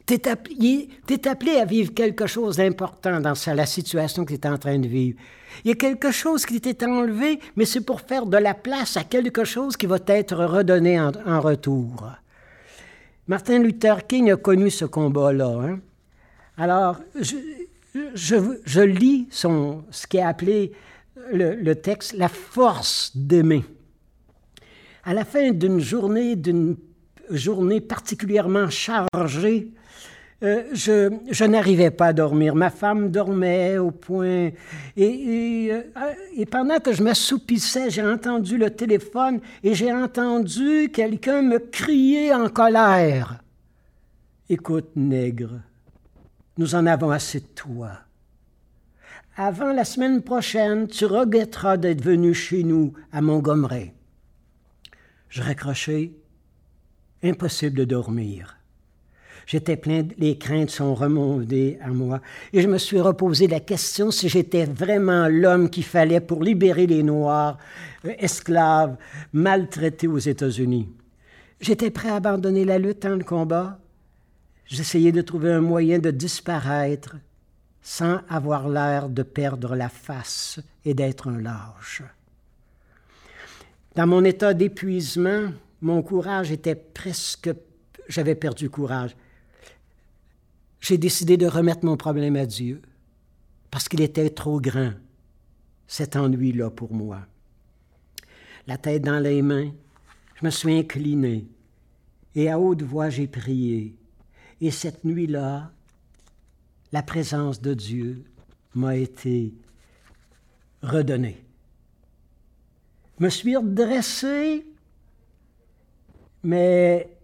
tu 0.08 0.16
es, 0.16 1.28
appelé 1.28 1.58
à 1.58 1.66
vivre 1.66 1.94
quelque 1.94 2.26
chose 2.26 2.58
d'important 2.58 3.22
dans 3.22 3.34
la 3.54 3.66
situation 3.66 4.26
que 4.26 4.34
tu 4.34 4.40
es 4.40 4.48
en 4.48 4.58
train 4.58 4.80
de 4.80 4.88
vivre? 4.88 5.20
Il 5.64 5.70
y 5.70 5.72
a 5.72 5.76
quelque 5.76 6.12
chose 6.12 6.46
qui 6.46 6.60
t'est 6.60 6.84
enlevé, 6.84 7.40
mais 7.56 7.66
c'est 7.66 7.82
pour 7.82 8.02
faire 8.02 8.26
de 8.26 8.38
la 8.38 8.54
place 8.54 8.98
à 8.98 9.04
quelque 9.04 9.44
chose 9.44 9.78
qui 9.78 9.86
va 9.86 10.00
t'être 10.00 10.44
redonné 10.44 11.00
en, 11.00 11.42
retour. 11.42 12.12
Martin 13.28 13.60
Luther 13.60 14.08
King 14.08 14.32
a 14.32 14.38
connu 14.38 14.70
ce 14.70 14.86
combat-là. 14.86 15.60
Hein. 15.64 15.80
Alors, 16.62 16.98
je, 18.14 18.82
lis 18.82 19.28
ce 19.32 20.08
qui 20.08 20.18
est 20.18 20.22
appelé 20.22 20.74
le 21.32 21.74
texte 21.74 22.14
La 22.14 22.28
force 22.28 23.12
d'aimer 23.16 23.64
à 25.04 25.14
la 25.14 25.26
fin 25.26 25.52
d'une 25.52 25.80
journée, 25.80 26.36
d'une 26.36 26.76
journée 27.30 27.82
particulièrement 27.82 28.70
chargée, 28.70 29.72
euh, 30.44 30.64
je, 30.74 31.46
n'arrivais 31.46 31.92
pas 31.92 32.08
à 32.08 32.14
dormir. 32.14 32.56
Ma 32.56 32.72
femme 32.72 33.12
dormait 33.12 33.78
au 33.78 33.92
point. 33.92 34.50
Et, 34.98 35.04
et, 35.04 35.72
euh, 35.72 35.82
et 36.36 36.48
pendant 36.48 36.80
que 36.80 36.94
je 36.94 37.04
m'assoupissais, 37.04 37.92
j'ai 37.92 38.02
entendu 38.02 38.58
le 38.58 38.72
téléphone 38.72 39.40
et 39.64 39.76
j'ai 39.76 39.94
entendu 39.94 40.90
quelqu'un 40.92 41.44
me 41.44 41.60
crier 41.60 42.34
en 42.34 42.50
colère. 42.50 43.44
Écoute, 44.50 44.90
nègre, 44.96 45.62
nous 46.58 46.76
en 46.76 46.86
avons 46.86 47.12
assez 47.12 47.40
de 47.40 47.46
toi. 47.46 47.92
Avant 49.38 49.72
la 49.72 49.86
semaine 49.86 50.22
prochaine, 50.22 50.88
tu 50.88 51.06
regretteras 51.06 51.78
d'être 51.78 52.04
venu 52.04 52.34
chez 52.34 52.64
nous 52.64 52.94
à 53.12 53.22
Montgomery. 53.22 53.92
Je 55.30 55.42
raccrochais. 55.42 56.12
Impossible 57.24 57.78
de 57.78 57.86
dormir. 57.86 58.58
J'étais 59.46 59.76
plein, 59.76 60.04
les 60.18 60.38
craintes 60.38 60.70
sont 60.70 60.96
remontées 60.96 61.78
à 61.82 61.90
moi, 61.90 62.22
et 62.54 62.62
je 62.62 62.70
me 62.70 62.78
suis 62.78 63.02
reposé 63.02 63.48
la 63.48 63.60
question 63.60 64.10
si 64.10 64.30
j'étais 64.30 64.64
vraiment 64.64 65.28
l'homme 65.28 65.70
qu'il 65.70 65.84
fallait 65.84 66.22
pour 66.22 66.42
libérer 66.42 66.88
les 66.88 67.04
Noirs, 67.04 67.58
euh, 68.06 68.14
esclaves, 68.18 68.96
maltraités 69.34 70.08
aux 70.08 70.20
États-Unis. 70.20 70.88
J'étais 71.60 71.92
prêt 71.92 72.10
à 72.10 72.16
abandonner 72.16 72.64
la 72.64 72.80
lutte 72.80 73.02
dans 73.04 73.18
le 73.18 73.26
combat. 73.26 73.81
J'essayais 74.72 75.12
de 75.12 75.22
trouver 75.22 75.52
un 75.52 75.60
moyen 75.60 76.00
de 76.00 76.12
disparaître, 76.12 77.18
sans 77.82 78.22
avoir 78.30 78.70
l'air 78.70 79.10
de 79.10 79.22
perdre 79.22 79.76
la 79.76 79.90
face 79.90 80.62
et 80.86 80.94
d'être 80.94 81.28
un 81.28 81.42
lâche. 81.42 82.04
Dans 83.96 84.08
mon 84.08 84.24
état 84.24 84.54
d'épuisement, 84.54 85.52
mon 85.82 86.02
courage 86.02 86.54
était 86.54 86.76
presque... 86.76 87.50
J'avais 88.08 88.36
perdu 88.36 88.70
courage. 88.70 89.14
J'ai 90.80 90.98
décidé 90.98 91.36
de 91.36 91.48
remettre 91.48 91.84
mon 91.84 91.98
problème 91.98 92.38
à 92.38 92.46
Dieu 92.46 92.82
parce 93.72 93.90
qu'il 93.90 94.00
était 94.00 94.30
trop 94.30 94.62
grand, 94.62 94.94
cet 95.86 96.16
ennui-là 96.16 96.70
pour 96.70 96.94
moi. 96.94 97.20
La 98.68 98.78
tête 98.78 99.02
dans 99.02 99.20
les 99.20 99.42
mains, 99.42 99.72
je 100.36 100.46
me 100.46 100.50
suis 100.50 100.78
incliné 100.78 101.46
et 102.36 102.50
à 102.50 102.58
haute 102.58 102.84
voix 102.84 103.10
j'ai 103.10 103.28
prié. 103.28 103.96
Et 104.62 104.70
cette 104.70 105.04
nuit-là, 105.04 105.72
la 106.92 107.02
présence 107.02 107.62
de 107.62 107.74
Dieu 107.74 108.24
m'a 108.76 108.96
été 108.96 109.56
redonnée. 110.84 111.44
Je 113.20 113.26
me 113.26 113.30
suis 113.30 113.58
redressé, 113.58 114.66
mais 116.44 117.18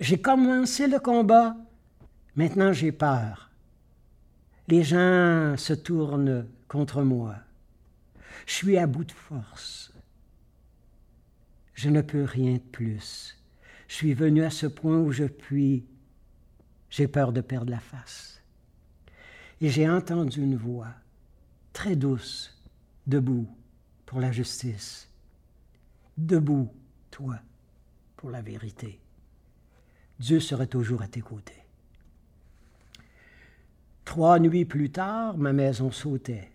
j'ai 0.00 0.20
commencé 0.20 0.86
le 0.86 0.98
combat. 0.98 1.54
Maintenant, 2.34 2.72
j'ai 2.72 2.92
peur. 2.92 3.50
Les 4.68 4.82
gens 4.82 5.54
se 5.58 5.74
tournent 5.74 6.46
contre 6.66 7.02
moi. 7.02 7.36
Je 8.46 8.54
suis 8.54 8.78
à 8.78 8.86
bout 8.86 9.04
de 9.04 9.12
force. 9.12 9.92
Je 11.74 11.90
ne 11.90 12.00
peux 12.00 12.24
rien 12.24 12.54
de 12.54 12.58
plus. 12.58 13.36
Je 13.88 13.94
suis 13.94 14.14
venu 14.14 14.42
à 14.44 14.50
ce 14.50 14.66
point 14.66 14.98
où 14.98 15.12
je 15.12 15.24
puis. 15.24 15.84
J'ai 16.92 17.08
peur 17.08 17.32
de 17.32 17.40
perdre 17.40 17.70
la 17.70 17.80
face. 17.80 18.42
Et 19.62 19.70
j'ai 19.70 19.88
entendu 19.88 20.42
une 20.42 20.56
voix 20.56 20.92
très 21.72 21.96
douce, 21.96 22.62
debout 23.06 23.48
pour 24.04 24.20
la 24.20 24.30
justice. 24.30 25.08
Debout, 26.18 26.70
toi, 27.10 27.38
pour 28.14 28.28
la 28.28 28.42
vérité. 28.42 29.00
Dieu 30.20 30.38
serait 30.38 30.66
toujours 30.66 31.00
à 31.00 31.08
tes 31.08 31.22
côtés. 31.22 31.64
Trois 34.04 34.38
nuits 34.38 34.66
plus 34.66 34.90
tard, 34.90 35.38
ma 35.38 35.54
maison 35.54 35.90
sautait. 35.90 36.50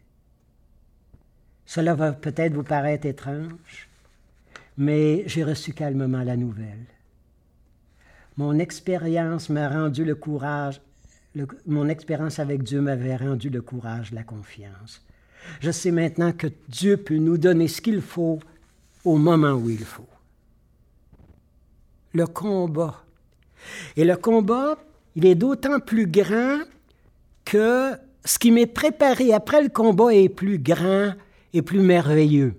Cela 1.66 1.96
va 1.96 2.14
peut-être 2.14 2.54
vous 2.54 2.64
paraître 2.64 3.08
étrange, 3.08 3.90
mais 4.78 5.28
j'ai 5.28 5.44
reçu 5.44 5.74
calmement 5.74 6.22
la 6.22 6.38
nouvelle. 6.38 6.86
Mon 8.38 8.60
expérience 8.60 9.50
m'a 9.50 9.68
rendu 9.68 10.06
le 10.06 10.16
courage, 10.16 10.80
mon 11.66 11.88
expérience 11.90 12.40
avec 12.40 12.64
Dieu 12.64 12.82
m'avait 12.82 13.16
rendu 13.16 13.50
le 13.50 13.62
courage, 13.62 14.12
la 14.12 14.24
confiance. 14.24 15.02
Je 15.60 15.72
sais 15.72 15.92
maintenant 15.92 16.32
que 16.32 16.48
Dieu 16.70 16.98
peut 16.98 17.18
nous 17.18 17.38
donner 17.38 17.68
ce 17.68 17.82
qu'il 17.82 18.02
faut 18.02 18.40
au 19.04 19.18
moment 19.18 19.54
où 19.54 19.70
il 19.70 19.84
faut. 19.84 20.08
Le 22.14 22.28
combat. 22.28 23.04
Et 23.96 24.04
le 24.04 24.16
combat, 24.16 24.78
il 25.16 25.26
est 25.26 25.36
d'autant 25.36 25.80
plus 25.80 26.08
grand 26.08 26.60
que 27.46 27.94
ce 28.24 28.38
qui 28.38 28.52
m'est 28.52 28.68
préparé 28.68 29.34
après 29.34 29.64
le 29.64 29.70
combat 29.70 30.14
est 30.14 30.30
plus 30.30 30.60
grand 30.60 31.14
et 31.54 31.62
plus 31.62 31.80
merveilleux. 31.80 32.54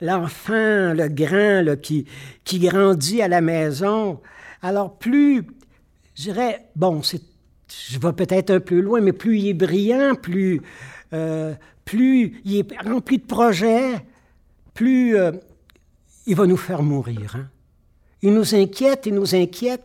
L'enfant, 0.00 0.94
le 0.94 1.08
grand 1.08 1.80
qui, 1.80 2.06
qui 2.44 2.58
grandit 2.58 3.20
à 3.22 3.28
la 3.28 3.40
maison, 3.40 4.20
alors 4.62 4.98
plus, 4.98 5.44
je 6.14 6.22
dirais, 6.22 6.66
bon, 6.76 7.02
je 7.02 7.98
vais 7.98 8.12
peut-être 8.12 8.50
un 8.50 8.60
peu 8.60 8.80
loin, 8.80 9.00
mais 9.00 9.12
plus 9.12 9.38
il 9.38 9.48
est 9.48 9.54
brillant, 9.54 10.14
plus, 10.14 10.60
euh, 11.12 11.54
plus 11.84 12.40
il 12.44 12.58
est 12.58 12.80
rempli 12.80 13.18
de 13.18 13.26
projets, 13.26 14.04
plus 14.74 15.16
euh, 15.16 15.32
il 16.26 16.36
va 16.36 16.46
nous 16.46 16.56
faire 16.56 16.82
mourir. 16.82 17.36
Hein. 17.36 17.48
Il 18.22 18.34
nous 18.34 18.54
inquiète, 18.54 19.06
il 19.06 19.14
nous 19.14 19.34
inquiète, 19.34 19.84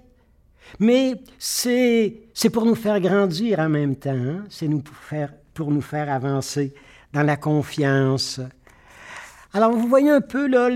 mais 0.80 1.16
c'est, 1.38 2.16
c'est 2.34 2.50
pour 2.50 2.66
nous 2.66 2.76
faire 2.76 3.00
grandir 3.00 3.60
en 3.60 3.70
même 3.70 3.96
temps, 3.96 4.12
hein. 4.12 4.44
c'est 4.50 4.68
nous 4.68 4.80
pour, 4.80 4.96
faire, 4.96 5.34
pour 5.54 5.72
nous 5.72 5.82
faire 5.82 6.12
avancer 6.12 6.74
dans 7.14 7.24
la 7.24 7.38
confiance. 7.38 8.42
Alors, 9.56 9.72
vous 9.72 9.88
voyez 9.88 10.10
un 10.10 10.20
peu 10.20 10.48
le, 10.50 10.76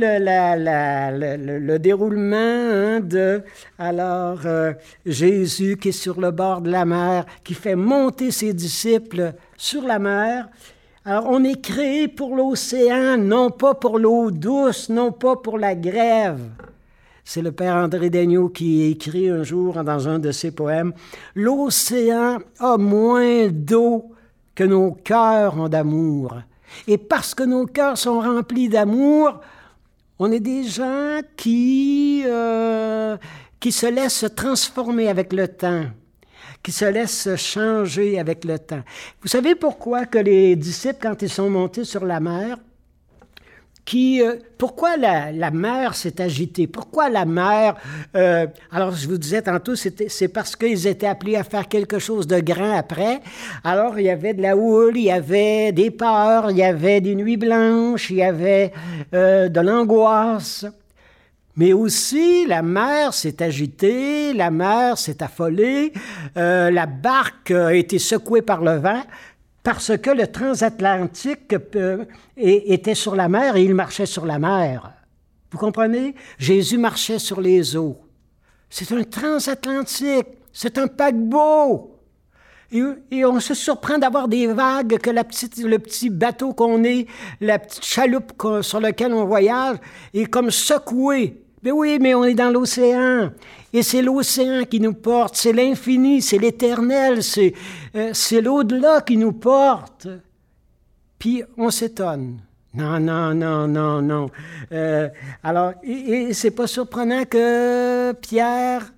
déroulement 1.80 2.38
hein, 2.38 3.02
de 3.02 3.44
alors 3.78 4.40
euh, 4.46 4.72
Jésus 5.06 5.76
qui 5.76 5.90
est 5.90 5.92
sur 5.92 6.22
le 6.22 6.32
bord 6.32 6.62
de 6.62 6.72
la 6.72 6.86
mer, 6.86 7.26
qui 7.44 7.56
fait 7.56 7.76
monter 7.76 8.32
ses 8.32 8.54
disciples 8.54 9.34
sur 9.58 9.82
la 9.82 10.00
mer. 10.00 10.48
Alors, 11.04 11.26
on 11.28 11.44
est 11.44 11.60
créé 11.62 12.08
pour 12.08 12.38
l'océan, 12.38 13.18
non 13.18 13.50
pas 13.50 13.74
pour 13.74 14.00
l'eau 14.00 14.32
douce, 14.32 14.88
non 14.88 15.12
pas 15.12 15.36
pour 15.36 15.58
la 15.58 15.76
grève. 15.76 16.40
C'est 17.26 17.42
le 17.42 17.52
père 17.52 17.76
André 17.76 18.10
Daigneault 18.10 18.48
qui 18.48 18.90
écrit 18.90 19.28
un 19.28 19.44
jour 19.44 19.84
dans 19.84 20.08
un 20.08 20.20
de 20.20 20.32
ses 20.32 20.52
poèmes 20.52 20.94
L'océan 21.36 22.38
a 22.60 22.78
moins 22.78 23.50
d'eau 23.50 24.06
que 24.56 24.64
nos 24.64 24.92
cœurs 24.92 25.60
ont 25.60 25.68
d'amour. 25.68 26.36
Et 26.88 26.98
parce 26.98 27.34
que 27.34 27.44
nos 27.44 27.66
cœurs 27.66 27.98
sont 27.98 28.20
remplis 28.20 28.70
d'amour, 28.70 29.40
on 30.20 30.32
est 30.32 30.40
des 30.40 30.64
gens 30.64 31.20
qui, 31.38 32.24
euh, 32.26 33.18
qui 33.60 33.72
se 33.72 33.86
laissent 33.86 34.26
transformer 34.36 35.08
avec 35.08 35.32
le 35.34 35.48
temps, 35.48 35.86
qui 36.62 36.72
se 36.72 36.86
laissent 36.86 37.36
changer 37.38 38.20
avec 38.20 38.44
le 38.44 38.60
temps. 38.60 38.84
Vous 39.22 39.30
savez 39.30 39.56
pourquoi 39.56 40.06
que 40.06 40.20
les 40.20 40.56
disciples, 40.56 41.00
quand 41.02 41.22
ils 41.22 41.30
sont 41.30 41.50
montés 41.50 41.86
sur 41.86 42.06
la 42.06 42.20
mer, 42.20 42.58
euh, 43.96 44.36
pourquoi 44.58 44.98
la, 44.98 45.52
mer 45.52 45.96
s'est 45.96 46.22
agitée? 46.22 46.68
Pourquoi 46.68 47.10
la 47.10 47.26
mer... 47.26 47.76
Euh, 48.16 48.48
alors, 48.72 48.94
je 48.94 49.08
vous 49.08 49.18
disais 49.18 49.42
tantôt, 49.42 49.76
c'est 49.76 50.28
parce 50.28 50.56
qu'ils 50.56 50.88
étaient 50.88 51.08
appelés 51.08 51.36
à 51.36 51.44
faire 51.44 51.68
quelque 51.68 52.00
chose 52.00 52.28
de 52.28 52.40
grand 52.40 52.78
après. 52.78 53.22
Alors, 53.64 54.00
il 54.00 54.06
y 54.06 54.10
avait 54.10 54.34
de 54.34 54.42
la 54.42 54.56
houle, 54.56 54.98
il 54.98 55.04
y 55.04 55.12
avait 55.12 55.72
des 55.72 55.92
peurs, 55.92 56.52
il 56.52 56.58
y 56.58 56.64
avait 56.64 57.02
des 57.02 57.16
nuits 57.16 57.38
blanches, 57.38 58.10
il 58.10 58.18
y 58.18 58.24
avait 58.24 58.72
euh, 59.14 59.50
de 59.50 59.60
l'angoisse. 59.60 60.66
Mais 61.56 61.74
aussi, 61.74 62.46
la 62.48 62.62
mer 62.62 63.14
s'est 63.14 63.44
agitée, 63.44 64.34
la 64.34 64.50
mer 64.50 64.98
s'est 64.98 65.22
affolée, 65.22 65.92
la 66.36 66.86
barque 66.86 67.52
a 67.52 67.74
été 67.74 68.00
secouée 68.00 68.42
par 68.42 68.62
le 68.62 68.78
vent 68.78 69.02
parce 69.72 69.96
que 70.00 70.10
le 70.10 70.26
transatlantique 70.26 71.54
euh, 71.76 72.04
était 72.36 72.96
sur 72.96 73.16
la 73.16 73.30
mer 73.30 73.56
et 73.56 73.64
il 73.64 73.76
marchait 73.76 74.08
sur 74.08 74.26
la 74.26 74.40
mer. 74.40 74.92
Vous 75.52 75.60
comprenez? 75.60 76.16
Jésus 76.40 76.80
marchait 76.80 77.20
sur 77.20 77.40
les 77.40 77.78
eaux. 77.78 77.96
C'est 78.68 78.92
un 78.92 79.04
transatlantique, 79.04 80.26
c'est 80.52 80.80
un 80.80 80.88
paquebot. 80.88 81.96
Et, 82.72 83.24
on 83.24 83.40
se 83.40 83.54
surprend 83.54 84.00
d'avoir 84.00 84.28
des 84.28 84.48
vagues, 84.48 84.98
que 84.98 85.12
le 85.12 85.78
petit 85.78 86.10
bateau 86.10 86.54
qu'on 86.54 86.84
est, 86.84 87.06
la 87.40 87.60
petite 87.60 87.86
chaloupe 87.86 88.34
sur 88.64 88.80
laquelle 88.80 89.14
on 89.14 89.26
voyage, 89.26 89.78
est 90.16 90.26
comme 90.26 90.50
secoué. 90.50 91.44
Mais 91.64 91.72
oui, 91.72 91.98
mais 92.00 92.16
on 92.16 92.24
est 92.24 92.36
dans 92.36 92.52
l'océan. 92.52 93.32
Et 93.74 93.84
c'est 93.84 94.02
l'océan 94.02 94.64
qui 94.66 94.80
nous 94.80 94.94
porte, 94.94 95.36
c'est 95.36 95.54
l'infini, 95.54 96.22
c'est 96.22 96.38
l'éternel, 96.38 97.22
c'est 97.24 97.54
euh, 97.96 98.14
l'au-delà 98.42 99.02
qui 99.02 99.18
nous 99.18 99.34
porte. 99.34 100.08
Puis 101.20 101.44
on 101.58 101.70
s'étonne. 101.70 102.40
Non, 102.74 103.00
non, 103.00 103.34
non, 103.34 103.68
non, 103.68 104.02
non. 104.02 104.30
Euh, 104.72 105.10
alors, 105.44 105.74
et, 105.84 106.34
c'est 106.34 106.52
pas 106.52 106.68
surprenant 106.68 107.26
que 107.26 108.14
Pierre 108.14 108.94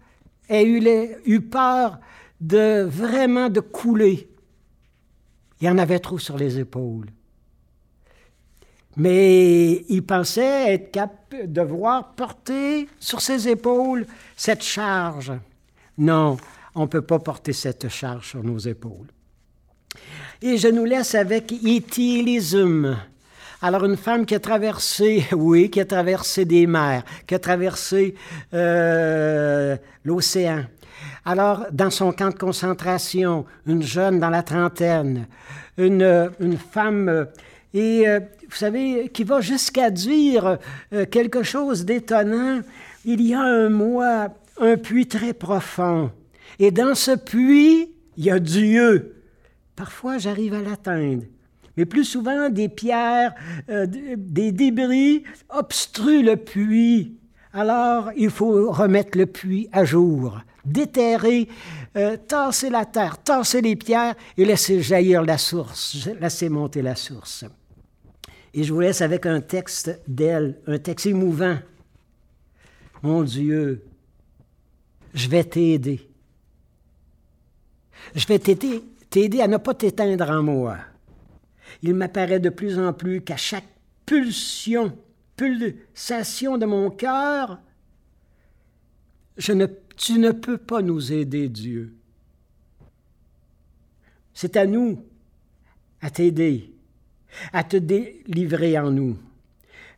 ait 0.49 0.65
eu, 0.65 0.81
eu 1.25 1.41
peur 1.41 1.99
de 2.39 2.83
vraiment 2.83 3.49
de 3.49 3.59
couler. 3.59 4.29
Il 5.61 5.69
en 5.69 5.77
avait 5.77 5.99
trop 5.99 6.19
sur 6.19 6.37
les 6.37 6.59
épaules. 6.59 7.07
Mais 8.97 9.85
il 9.87 10.03
pensait 10.03 10.73
être 10.73 10.91
capable 10.91 11.47
de 11.47 11.61
devoir 11.61 12.11
porter 12.11 12.87
sur 12.99 13.21
ses 13.21 13.47
épaules 13.47 14.05
cette 14.35 14.63
charge. 14.63 15.31
Non, 15.97 16.37
on 16.75 16.81
ne 16.81 16.87
peut 16.87 17.01
pas 17.01 17.19
porter 17.19 17.53
cette 17.53 17.89
charge 17.89 18.29
sur 18.29 18.43
nos 18.43 18.57
épaules. 18.57 19.07
Et 20.41 20.57
je 20.57 20.67
nous 20.67 20.85
laisse 20.85 21.15
avec 21.15 21.51
éthylisme. 21.51 22.97
Alors, 23.61 23.85
une 23.85 23.97
femme 23.97 24.25
qui 24.25 24.33
a 24.33 24.39
traversé, 24.39 25.25
oui, 25.33 25.69
qui 25.69 25.79
a 25.79 25.85
traversé 25.85 26.45
des 26.45 26.65
mers, 26.65 27.03
qui 27.27 27.35
a 27.35 27.39
traversé 27.39 28.15
euh, 28.53 29.77
l'océan. 30.03 30.65
Alors, 31.25 31.67
dans 31.71 31.91
son 31.91 32.11
camp 32.11 32.29
de 32.29 32.37
concentration, 32.39 33.45
une 33.67 33.83
jeune 33.83 34.19
dans 34.19 34.31
la 34.31 34.41
trentaine, 34.41 35.27
une, 35.77 36.31
une 36.39 36.57
femme 36.57 37.27
et 37.73 38.07
euh, 38.07 38.19
vous 38.49 38.55
savez, 38.55 39.09
qui 39.13 39.23
va 39.23 39.39
jusqu'à 39.39 39.89
dire 39.89 40.57
euh, 40.93 41.05
quelque 41.05 41.43
chose 41.43 41.85
d'étonnant. 41.85 42.61
Il 43.05 43.21
y 43.21 43.33
a 43.33 43.41
un 43.41 43.69
moi, 43.69 44.27
un 44.59 44.77
puits 44.77 45.07
très 45.07 45.33
profond. 45.33 46.11
Et 46.59 46.71
dans 46.71 46.95
ce 46.95 47.15
puits, 47.15 47.91
il 48.17 48.25
y 48.25 48.31
a 48.31 48.39
Dieu. 48.39 49.15
Parfois, 49.75 50.17
j'arrive 50.17 50.53
à 50.53 50.61
l'atteindre. 50.61 51.23
Mais 51.77 51.85
plus 51.85 52.03
souvent, 52.03 52.49
des 52.49 52.67
pierres, 52.67 53.33
euh, 53.69 53.87
des 53.87 54.51
débris 54.51 55.23
obstruent 55.49 56.21
le 56.21 56.35
puits. 56.35 57.17
Alors, 57.53 58.11
il 58.17 58.29
faut 58.29 58.71
remettre 58.71 59.17
le 59.17 59.25
puits 59.25 59.69
à 59.71 59.85
jour, 59.85 60.39
déterrer, 60.65 61.47
euh, 61.97 62.17
tasser 62.17 62.69
la 62.69 62.85
terre, 62.85 63.17
tasser 63.17 63.61
les 63.61 63.75
pierres 63.75 64.15
et 64.37 64.45
laisser 64.45 64.81
jaillir 64.81 65.23
la 65.23 65.37
source, 65.37 66.09
laisser 66.19 66.49
monter 66.49 66.81
la 66.81 66.95
source. 66.95 67.45
Et 68.53 68.63
je 68.63 68.73
vous 68.73 68.81
laisse 68.81 69.01
avec 69.01 69.25
un 69.25 69.41
texte 69.41 70.01
d'elle, 70.07 70.59
un 70.67 70.77
texte 70.77 71.05
émouvant. 71.05 71.57
Mon 73.01 73.23
Dieu, 73.23 73.85
je 75.13 75.29
vais 75.29 75.43
t'aider. 75.43 76.09
Je 78.13 78.27
vais 78.27 78.39
t'aider, 78.39 78.83
t'aider 79.09 79.41
à 79.41 79.47
ne 79.47 79.57
pas 79.57 79.73
t'éteindre 79.73 80.29
en 80.29 80.43
moi. 80.43 80.77
Il 81.81 81.95
m'apparaît 81.95 82.39
de 82.39 82.49
plus 82.49 82.77
en 82.77 82.93
plus 82.93 83.21
qu'à 83.21 83.37
chaque 83.37 83.67
pulsion, 84.05 84.97
pulsation 85.37 86.57
de 86.57 86.65
mon 86.65 86.89
cœur, 86.89 87.59
tu 89.37 90.19
ne 90.19 90.31
peux 90.31 90.57
pas 90.57 90.81
nous 90.81 91.11
aider, 91.13 91.47
Dieu. 91.49 91.95
C'est 94.33 94.57
à 94.57 94.65
nous 94.65 95.03
à 96.01 96.09
t'aider, 96.09 96.70
à 97.53 97.63
te 97.63 97.77
délivrer 97.77 98.77
en 98.77 98.91
nous, 98.91 99.17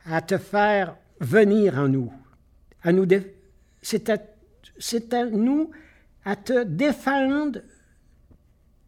à 0.05 0.21
te 0.21 0.37
faire 0.37 0.95
venir 1.19 1.77
en 1.77 1.87
nous. 1.87 2.11
À 2.83 2.91
nous 2.91 3.07
c'est, 3.81 4.09
à, 4.09 4.13
à 4.13 5.25
nous 5.25 5.71
à 6.25 6.35
te 6.35 6.63
défendre 6.63 7.59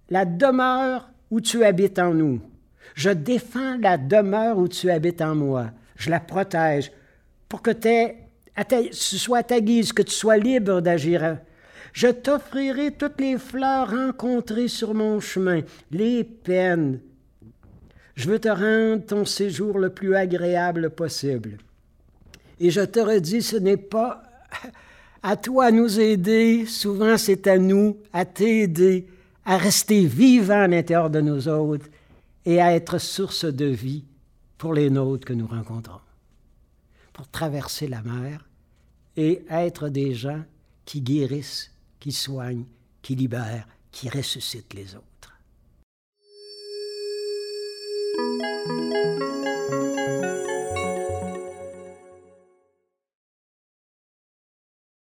la 0.09 0.25
demeure 0.25 1.09
où 1.31 1.41
tu 1.41 1.63
habites 1.63 1.99
en 1.99 2.13
nous. 2.13 2.41
Je 2.93 3.09
défends 3.09 3.77
la 3.77 3.97
demeure 3.97 4.57
où 4.57 4.67
tu 4.67 4.89
habites 4.89 5.21
en 5.21 5.35
moi. 5.35 5.71
Je 5.95 6.09
la 6.09 6.19
protège 6.19 6.91
pour 7.49 7.61
que 7.61 7.71
ce 8.91 9.17
soit 9.17 9.39
à 9.39 9.43
ta 9.43 9.59
guise, 9.59 9.91
que 9.91 10.01
tu 10.01 10.13
sois 10.13 10.37
libre 10.37 10.81
d'agir. 10.81 11.39
Je 11.93 12.07
t'offrirai 12.07 12.91
toutes 12.91 13.19
les 13.19 13.37
fleurs 13.37 13.89
rencontrées 13.89 14.67
sur 14.67 14.93
mon 14.93 15.19
chemin, 15.19 15.61
les 15.91 16.23
peines. 16.23 16.99
Je 18.15 18.29
veux 18.29 18.39
te 18.39 18.47
rendre 18.47 19.05
ton 19.05 19.25
séjour 19.25 19.77
le 19.77 19.89
plus 19.89 20.15
agréable 20.15 20.89
possible. 20.89 21.57
Et 22.59 22.71
je 22.71 22.81
te 22.81 22.99
redis, 22.99 23.41
ce 23.41 23.57
n'est 23.57 23.77
pas 23.77 24.23
à 25.21 25.35
toi 25.35 25.65
à 25.65 25.71
nous 25.71 25.99
aider, 25.99 26.65
souvent 26.65 27.17
c'est 27.17 27.47
à 27.47 27.57
nous 27.57 27.97
à 28.13 28.25
t'aider 28.25 29.07
à 29.45 29.57
rester 29.57 30.05
vivant 30.05 30.61
à 30.61 30.67
l'intérieur 30.67 31.09
de 31.09 31.21
nous 31.21 31.47
autres 31.47 31.85
et 32.45 32.59
à 32.59 32.73
être 32.73 32.97
source 32.97 33.45
de 33.45 33.65
vie 33.65 34.03
pour 34.57 34.73
les 34.73 34.89
nôtres 34.89 35.25
que 35.25 35.33
nous 35.33 35.47
rencontrons, 35.47 36.01
pour 37.13 37.29
traverser 37.29 37.87
la 37.87 38.01
mer 38.01 38.47
et 39.15 39.43
être 39.49 39.89
des 39.89 40.15
gens 40.15 40.43
qui 40.83 41.01
guérissent, 41.01 41.71
qui 41.99 42.11
soignent, 42.11 42.65
qui 43.01 43.15
libèrent, 43.15 43.67
qui 43.91 44.09
ressuscitent 44.09 44.73
les 44.73 44.95
autres. 44.95 45.05